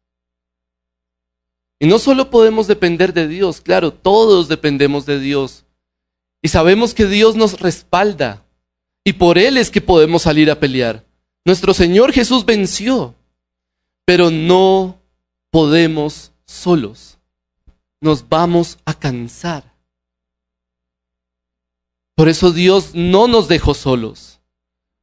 Y 1.80 1.86
no 1.86 1.98
solo 1.98 2.30
podemos 2.30 2.66
depender 2.66 3.14
de 3.14 3.26
Dios, 3.26 3.62
claro, 3.62 3.92
todos 3.92 4.48
dependemos 4.48 5.06
de 5.06 5.18
Dios. 5.18 5.64
Y 6.42 6.48
sabemos 6.48 6.94
que 6.94 7.06
Dios 7.06 7.36
nos 7.36 7.60
respalda. 7.60 8.44
Y 9.04 9.14
por 9.14 9.38
Él 9.38 9.56
es 9.56 9.70
que 9.70 9.80
podemos 9.80 10.22
salir 10.22 10.50
a 10.50 10.60
pelear. 10.60 11.04
Nuestro 11.44 11.74
Señor 11.74 12.12
Jesús 12.12 12.44
venció, 12.44 13.14
pero 14.04 14.30
no 14.30 15.00
podemos 15.50 16.32
solos. 16.46 17.18
Nos 18.00 18.28
vamos 18.28 18.78
a 18.84 18.94
cansar. 18.94 19.74
Por 22.14 22.28
eso 22.28 22.52
Dios 22.52 22.94
no 22.94 23.28
nos 23.28 23.48
dejó 23.48 23.72
solos, 23.72 24.40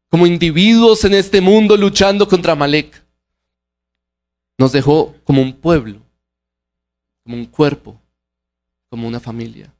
como 0.10 0.28
individuos 0.28 1.04
en 1.04 1.16
este 1.16 1.42
mundo 1.42 1.76
luchando 1.76 2.28
contra 2.28 2.56
Malek. 2.56 3.04
Nos 4.60 4.72
dejó 4.72 5.16
como 5.24 5.42
un 5.42 5.54
pueblo, 5.54 6.02
como 7.24 7.36
un 7.36 7.46
cuerpo, 7.46 8.00
como 8.90 9.08
una 9.08 9.20
familia. 9.20 9.74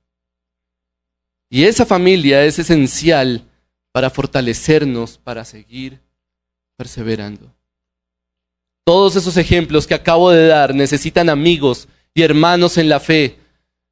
Y 1.50 1.64
esa 1.64 1.86
familia 1.86 2.44
es 2.44 2.60
esencial 2.60 3.44
para 3.94 4.10
fortalecernos, 4.10 5.18
para 5.18 5.46
seguir 5.46 6.02
perseverando. 6.78 7.54
Todos 8.86 9.16
esos 9.16 9.38
ejemplos 9.38 9.88
que 9.88 9.94
acabo 9.94 10.32
de 10.32 10.48
dar 10.48 10.76
necesitan 10.76 11.30
amigos 11.30 11.88
y 12.14 12.22
hermanos 12.22 12.78
en 12.78 12.90
la 12.90 13.00
fe. 13.00 13.38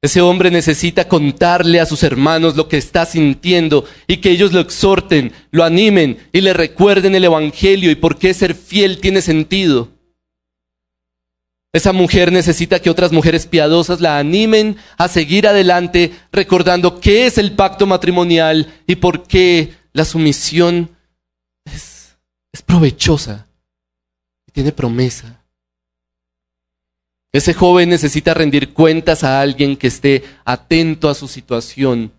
Ese 0.02 0.20
hombre 0.20 0.50
necesita 0.50 1.08
contarle 1.08 1.80
a 1.80 1.86
sus 1.86 2.02
hermanos 2.02 2.56
lo 2.56 2.68
que 2.68 2.76
está 2.76 3.06
sintiendo 3.06 3.84
y 4.06 4.18
que 4.18 4.30
ellos 4.30 4.52
lo 4.52 4.60
exhorten, 4.60 5.32
lo 5.50 5.64
animen 5.64 6.18
y 6.32 6.42
le 6.42 6.52
recuerden 6.52 7.14
el 7.14 7.24
Evangelio 7.24 7.90
y 7.90 7.94
por 7.94 8.18
qué 8.18 8.32
ser 8.34 8.54
fiel 8.54 9.00
tiene 9.00 9.22
sentido. 9.22 9.95
Esa 11.76 11.92
mujer 11.92 12.32
necesita 12.32 12.80
que 12.80 12.88
otras 12.88 13.12
mujeres 13.12 13.46
piadosas 13.46 14.00
la 14.00 14.18
animen 14.18 14.78
a 14.96 15.08
seguir 15.08 15.46
adelante 15.46 16.10
recordando 16.32 17.00
qué 17.00 17.26
es 17.26 17.36
el 17.36 17.52
pacto 17.52 17.86
matrimonial 17.86 18.72
y 18.86 18.96
por 18.96 19.24
qué 19.24 19.74
la 19.92 20.06
sumisión 20.06 20.88
es 21.66 22.16
provechosa 22.64 23.46
y 24.48 24.52
tiene 24.52 24.72
promesa. 24.72 25.44
Ese 27.30 27.52
joven 27.52 27.90
necesita 27.90 28.32
rendir 28.32 28.72
cuentas 28.72 29.22
a 29.22 29.42
alguien 29.42 29.76
que 29.76 29.88
esté 29.88 30.24
atento 30.46 31.10
a 31.10 31.14
su 31.14 31.28
situación 31.28 32.10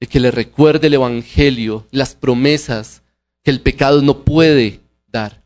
y 0.00 0.08
que 0.08 0.18
le 0.18 0.32
recuerde 0.32 0.88
el 0.88 0.94
Evangelio, 0.94 1.86
las 1.92 2.16
promesas 2.16 3.02
que 3.44 3.52
el 3.52 3.60
pecado 3.60 4.02
no 4.02 4.24
puede 4.24 4.80
dar. 5.06 5.44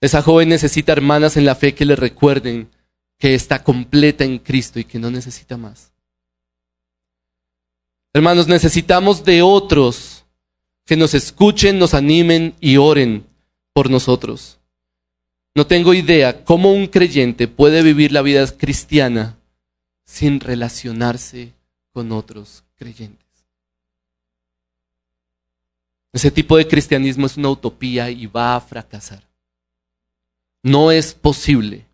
Esa 0.00 0.22
joven 0.22 0.48
necesita 0.48 0.92
hermanas 0.92 1.36
en 1.36 1.44
la 1.44 1.54
fe 1.54 1.74
que 1.74 1.84
le 1.84 1.96
recuerden 1.96 2.70
que 3.18 3.34
está 3.34 3.64
completa 3.64 4.24
en 4.24 4.38
Cristo 4.38 4.78
y 4.78 4.84
que 4.84 4.98
no 4.98 5.10
necesita 5.10 5.56
más. 5.56 5.92
Hermanos, 8.12 8.48
necesitamos 8.48 9.24
de 9.24 9.42
otros 9.42 10.24
que 10.84 10.96
nos 10.96 11.14
escuchen, 11.14 11.78
nos 11.78 11.94
animen 11.94 12.54
y 12.60 12.76
oren 12.76 13.26
por 13.72 13.90
nosotros. 13.90 14.58
No 15.54 15.66
tengo 15.66 15.92
idea 15.92 16.44
cómo 16.44 16.72
un 16.72 16.86
creyente 16.86 17.48
puede 17.48 17.82
vivir 17.82 18.12
la 18.12 18.22
vida 18.22 18.46
cristiana 18.56 19.36
sin 20.04 20.40
relacionarse 20.40 21.52
con 21.92 22.12
otros 22.12 22.64
creyentes. 22.76 23.26
Ese 26.12 26.30
tipo 26.30 26.56
de 26.56 26.66
cristianismo 26.66 27.26
es 27.26 27.36
una 27.36 27.50
utopía 27.50 28.08
y 28.10 28.26
va 28.26 28.56
a 28.56 28.60
fracasar. 28.60 29.27
No 30.68 30.90
es 30.90 31.14
posible 31.14 31.86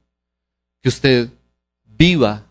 que 0.82 0.88
usted 0.88 1.28
viva 1.84 2.44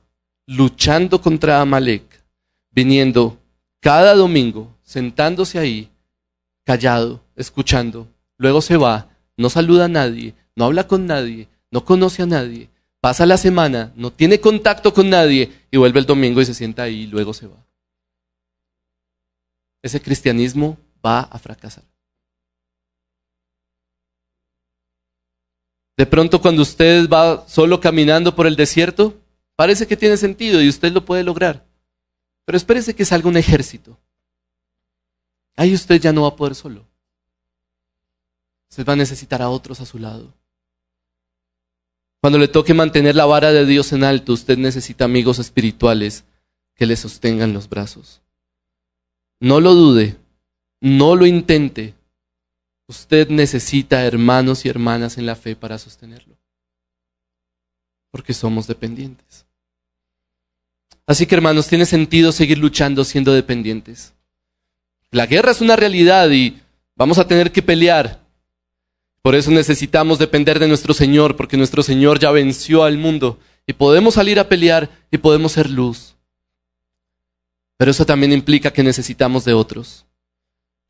luchando 0.47 1.21
contra 1.21 1.59
Amalek, 1.59 2.23
viniendo 2.71 3.37
cada 3.81 4.15
domingo, 4.15 4.73
sentándose 4.83 5.59
ahí, 5.59 5.91
callado, 6.63 7.21
escuchando, 7.35 8.07
luego 8.37 8.61
se 8.61 8.77
va, 8.77 9.09
no 9.35 9.49
saluda 9.49 9.85
a 9.85 9.89
nadie, 9.89 10.33
no 10.55 10.63
habla 10.63 10.87
con 10.87 11.07
nadie, 11.07 11.49
no 11.71 11.83
conoce 11.83 12.23
a 12.23 12.25
nadie, 12.25 12.69
pasa 13.01 13.25
la 13.25 13.35
semana, 13.35 13.91
no 13.97 14.13
tiene 14.13 14.39
contacto 14.39 14.93
con 14.93 15.09
nadie 15.09 15.51
y 15.71 15.75
vuelve 15.75 15.99
el 15.99 16.05
domingo 16.05 16.39
y 16.39 16.45
se 16.45 16.53
sienta 16.53 16.83
ahí 16.83 17.01
y 17.01 17.07
luego 17.07 17.33
se 17.33 17.47
va. 17.47 17.57
Ese 19.81 20.01
cristianismo 20.01 20.77
va 21.05 21.19
a 21.19 21.37
fracasar. 21.37 21.83
De 25.95 26.05
pronto 26.05 26.41
cuando 26.41 26.61
usted 26.61 27.07
va 27.07 27.47
solo 27.47 27.79
caminando 27.79 28.35
por 28.35 28.47
el 28.47 28.55
desierto, 28.55 29.19
parece 29.55 29.85
que 29.87 29.97
tiene 29.97 30.17
sentido 30.17 30.61
y 30.61 30.69
usted 30.69 30.91
lo 30.91 31.05
puede 31.05 31.23
lograr. 31.23 31.65
Pero 32.45 32.57
espérese 32.57 32.95
que 32.95 33.05
salga 33.05 33.29
un 33.29 33.37
ejército. 33.37 33.97
Ahí 35.55 35.73
usted 35.73 36.01
ya 36.01 36.11
no 36.11 36.23
va 36.23 36.29
a 36.29 36.35
poder 36.35 36.55
solo. 36.55 36.85
Usted 38.69 38.85
va 38.85 38.93
a 38.93 38.97
necesitar 38.97 39.41
a 39.41 39.49
otros 39.49 39.81
a 39.81 39.85
su 39.85 39.99
lado. 39.99 40.33
Cuando 42.21 42.39
le 42.39 42.47
toque 42.47 42.73
mantener 42.73 43.15
la 43.15 43.25
vara 43.25 43.51
de 43.51 43.65
Dios 43.65 43.91
en 43.93 44.03
alto, 44.03 44.33
usted 44.33 44.57
necesita 44.57 45.05
amigos 45.05 45.39
espirituales 45.39 46.23
que 46.73 46.85
le 46.85 46.95
sostengan 46.95 47.53
los 47.53 47.69
brazos. 47.69 48.21
No 49.39 49.59
lo 49.59 49.75
dude, 49.75 50.17
no 50.79 51.15
lo 51.15 51.25
intente. 51.25 51.93
Usted 52.93 53.27
necesita 53.29 54.05
hermanos 54.05 54.65
y 54.65 54.69
hermanas 54.69 55.17
en 55.17 55.25
la 55.25 55.35
fe 55.35 55.55
para 55.55 55.79
sostenerlo. 55.79 56.37
Porque 58.11 58.35
somos 58.35 58.67
dependientes. 58.67 59.47
Así 61.07 61.25
que 61.25 61.33
hermanos, 61.33 61.67
tiene 61.67 61.87
sentido 61.87 62.31
seguir 62.31 62.59
luchando 62.59 63.03
siendo 63.03 63.33
dependientes. 63.33 64.13
La 65.09 65.25
guerra 65.25 65.53
es 65.53 65.61
una 65.61 65.75
realidad 65.75 66.29
y 66.29 66.61
vamos 66.95 67.17
a 67.17 67.27
tener 67.27 67.51
que 67.51 67.63
pelear. 67.63 68.19
Por 69.23 69.33
eso 69.33 69.49
necesitamos 69.49 70.19
depender 70.19 70.59
de 70.59 70.67
nuestro 70.67 70.93
Señor, 70.93 71.35
porque 71.35 71.57
nuestro 71.57 71.81
Señor 71.81 72.19
ya 72.19 72.29
venció 72.29 72.83
al 72.83 72.99
mundo 72.99 73.39
y 73.65 73.73
podemos 73.73 74.13
salir 74.13 74.39
a 74.39 74.47
pelear 74.47 74.91
y 75.09 75.17
podemos 75.17 75.53
ser 75.53 75.67
luz. 75.67 76.15
Pero 77.75 77.89
eso 77.89 78.05
también 78.05 78.33
implica 78.33 78.71
que 78.71 78.83
necesitamos 78.83 79.45
de 79.45 79.53
otros. 79.53 80.05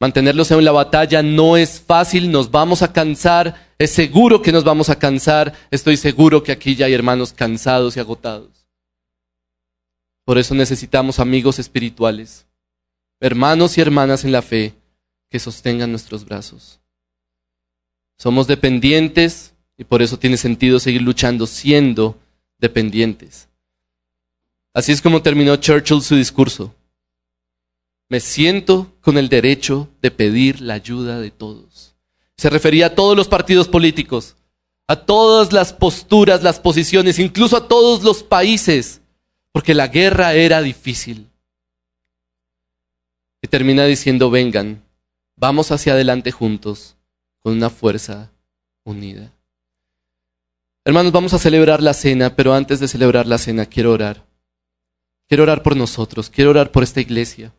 Mantenerlos 0.04 0.52
en 0.52 0.66
la 0.66 0.74
batalla 0.74 1.24
no 1.24 1.56
es 1.56 1.80
fácil, 1.80 2.30
nos 2.30 2.52
vamos 2.52 2.82
a 2.82 2.92
cansar, 2.92 3.72
es 3.80 3.92
seguro 3.92 4.42
que 4.42 4.52
nos 4.52 4.66
vamos 4.66 4.90
a 4.90 5.00
cansar, 5.00 5.54
estoy 5.72 5.96
seguro 5.96 6.44
que 6.44 6.52
aquí 6.52 6.76
ya 6.76 6.88
hay 6.88 6.94
hermanos 6.94 7.32
cansados 7.32 7.96
y 7.96 8.02
agotados. 8.02 8.68
Por 10.26 10.38
eso 10.38 10.56
necesitamos 10.56 11.20
amigos 11.20 11.58
espirituales, 11.58 12.46
hermanos 13.22 13.78
y 13.78 13.82
hermanas 13.82 14.26
en 14.26 14.34
la 14.34 14.42
fe 14.42 14.74
que 15.30 15.40
sostengan 15.40 15.92
nuestros 15.92 16.26
brazos. 16.26 16.82
Somos 18.18 18.46
dependientes 18.46 19.54
y 19.78 19.86
por 19.86 20.02
eso 20.02 20.20
tiene 20.20 20.36
sentido 20.36 20.82
seguir 20.82 21.02
luchando 21.02 21.48
siendo 21.48 22.20
dependientes. 22.58 23.48
Así 24.74 24.92
es 24.92 25.02
como 25.02 25.22
terminó 25.22 25.56
Churchill 25.56 26.02
su 26.02 26.18
discurso. 26.18 26.76
Me 28.14 28.20
siento 28.20 28.96
con 29.02 29.18
el 29.18 29.28
derecho 29.28 29.90
de 30.00 30.12
pedir 30.12 30.62
la 30.62 30.76
ayuda 30.76 31.20
de 31.20 31.32
todos. 31.32 31.96
Se 32.38 32.52
refería 32.52 32.86
a 32.86 32.94
todos 32.94 33.18
los 33.18 33.28
partidos 33.28 33.68
políticos, 33.68 34.36
a 34.88 34.98
todas 34.98 35.52
las 35.52 35.74
posturas, 35.74 36.44
las 36.44 36.60
posiciones, 36.60 37.18
incluso 37.18 37.58
a 37.58 37.68
todos 37.68 38.04
los 38.04 38.22
países 38.22 39.02
porque 39.52 39.74
la 39.74 39.88
guerra 39.88 40.36
era 40.36 40.62
difícil. 40.62 41.28
Y 43.42 43.48
termina 43.48 43.84
diciendo, 43.86 44.30
vengan, 44.30 44.84
vamos 45.36 45.72
hacia 45.72 45.94
adelante 45.94 46.30
juntos, 46.32 46.96
con 47.40 47.54
una 47.54 47.72
fuerza 47.72 48.32
unida. 48.84 49.34
Hermanos, 50.86 51.14
vamos 51.14 51.34
a 51.34 51.40
celebrar 51.40 51.82
la 51.82 51.96
cena, 51.96 52.36
pero 52.36 52.54
antes 52.54 52.80
de 52.80 52.88
celebrar 52.88 53.26
la 53.26 53.40
cena 53.40 53.66
quiero 53.66 53.92
orar. 53.92 54.24
Quiero 55.28 55.42
orar 55.42 55.64
por 55.64 55.76
nosotros, 55.76 56.30
quiero 56.30 56.52
orar 56.52 56.72
por 56.72 56.84
esta 56.84 57.02
iglesia. 57.02 57.52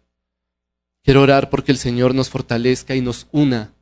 Quiero 1.05 1.21
orar 1.21 1.51
porque 1.51 1.71
el 1.71 1.77
Señor 1.77 2.15
nos 2.15 2.31
fortalezca 2.31 2.95
y 2.95 3.03
nos 3.03 3.27
una 3.31 3.75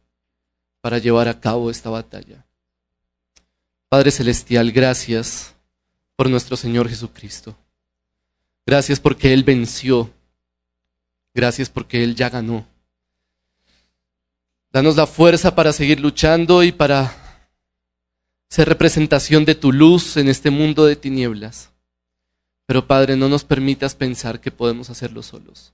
para 0.80 0.98
llevar 0.98 1.28
a 1.28 1.38
cabo 1.38 1.70
esta 1.70 1.88
batalla. 1.88 2.44
Padre 3.88 4.10
Celestial, 4.10 4.72
gracias 4.72 5.54
por 6.16 6.28
nuestro 6.28 6.56
Señor 6.56 6.88
Jesucristo. 6.88 7.56
Gracias 8.66 8.98
porque 8.98 9.32
Él 9.32 9.44
venció. 9.44 10.10
Gracias 11.32 11.70
porque 11.70 12.02
Él 12.02 12.16
ya 12.16 12.28
ganó. 12.28 12.66
Danos 14.72 14.96
la 14.96 15.06
fuerza 15.06 15.54
para 15.54 15.72
seguir 15.72 16.00
luchando 16.00 16.64
y 16.64 16.72
para 16.72 17.14
ser 18.48 18.68
representación 18.68 19.44
de 19.44 19.54
tu 19.54 19.70
luz 19.70 20.16
en 20.16 20.28
este 20.28 20.50
mundo 20.50 20.86
de 20.86 20.96
tinieblas. 20.96 21.70
Pero 22.66 22.88
Padre, 22.88 23.16
no 23.16 23.28
nos 23.28 23.44
permitas 23.44 23.94
pensar 23.94 24.40
que 24.40 24.50
podemos 24.50 24.90
hacerlo 24.90 25.22
solos. 25.22 25.72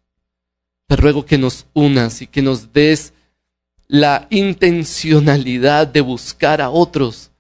Te 0.89 0.97
ruego 0.97 1.25
que 1.25 1.39
nos 1.39 1.67
unas 1.75 2.23
y 2.23 2.27
que 2.27 2.43
nos 2.43 2.73
des 2.73 3.13
la 3.87 4.27
intencionalidad 4.31 5.87
de 5.87 6.01
buscar 6.01 6.61
a 6.63 6.71
otros. 6.71 7.31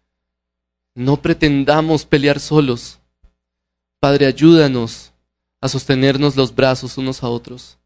No 0.94 1.20
pretendamos 1.20 2.04
pelear 2.04 2.40
solos. 2.40 3.00
Padre, 4.00 4.26
ayúdanos 4.26 5.12
a 5.60 5.68
sostenernos 5.68 6.36
los 6.36 6.54
brazos 6.54 6.98
unos 6.98 7.22
a 7.22 7.28
otros 7.28 7.78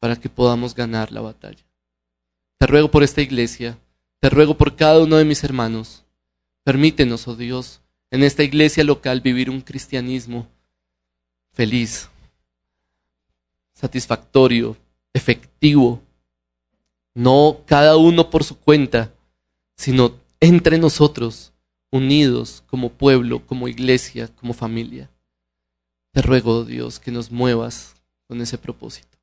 para 0.00 0.16
que 0.16 0.30
podamos 0.30 0.74
ganar 0.74 1.12
la 1.12 1.20
batalla. 1.20 1.64
Te 2.58 2.66
ruego 2.66 2.90
por 2.90 3.02
esta 3.02 3.20
iglesia, 3.20 3.78
te 4.20 4.30
ruego 4.30 4.56
por 4.56 4.74
cada 4.74 5.00
uno 5.00 5.16
de 5.16 5.24
mis 5.24 5.44
hermanos. 5.44 6.04
Permítenos, 6.64 7.28
oh 7.28 7.36
Dios, 7.36 7.82
en 8.10 8.22
esta 8.22 8.42
iglesia 8.42 8.84
local 8.84 9.20
vivir 9.20 9.50
un 9.50 9.60
cristianismo 9.60 10.48
feliz, 11.52 12.08
satisfactorio, 13.78 14.76
efectivo, 15.12 16.00
no 17.14 17.58
cada 17.64 17.96
uno 17.96 18.28
por 18.28 18.42
su 18.42 18.58
cuenta, 18.58 19.12
sino 19.76 20.14
entre 20.40 20.78
nosotros, 20.78 21.52
unidos 21.92 22.64
como 22.66 22.90
pueblo, 22.90 23.46
como 23.46 23.68
iglesia, 23.68 24.28
como 24.34 24.52
familia. 24.52 25.08
Te 26.12 26.22
ruego, 26.22 26.64
Dios, 26.64 26.98
que 26.98 27.12
nos 27.12 27.30
muevas 27.30 27.94
con 28.26 28.40
ese 28.40 28.58
propósito. 28.58 29.17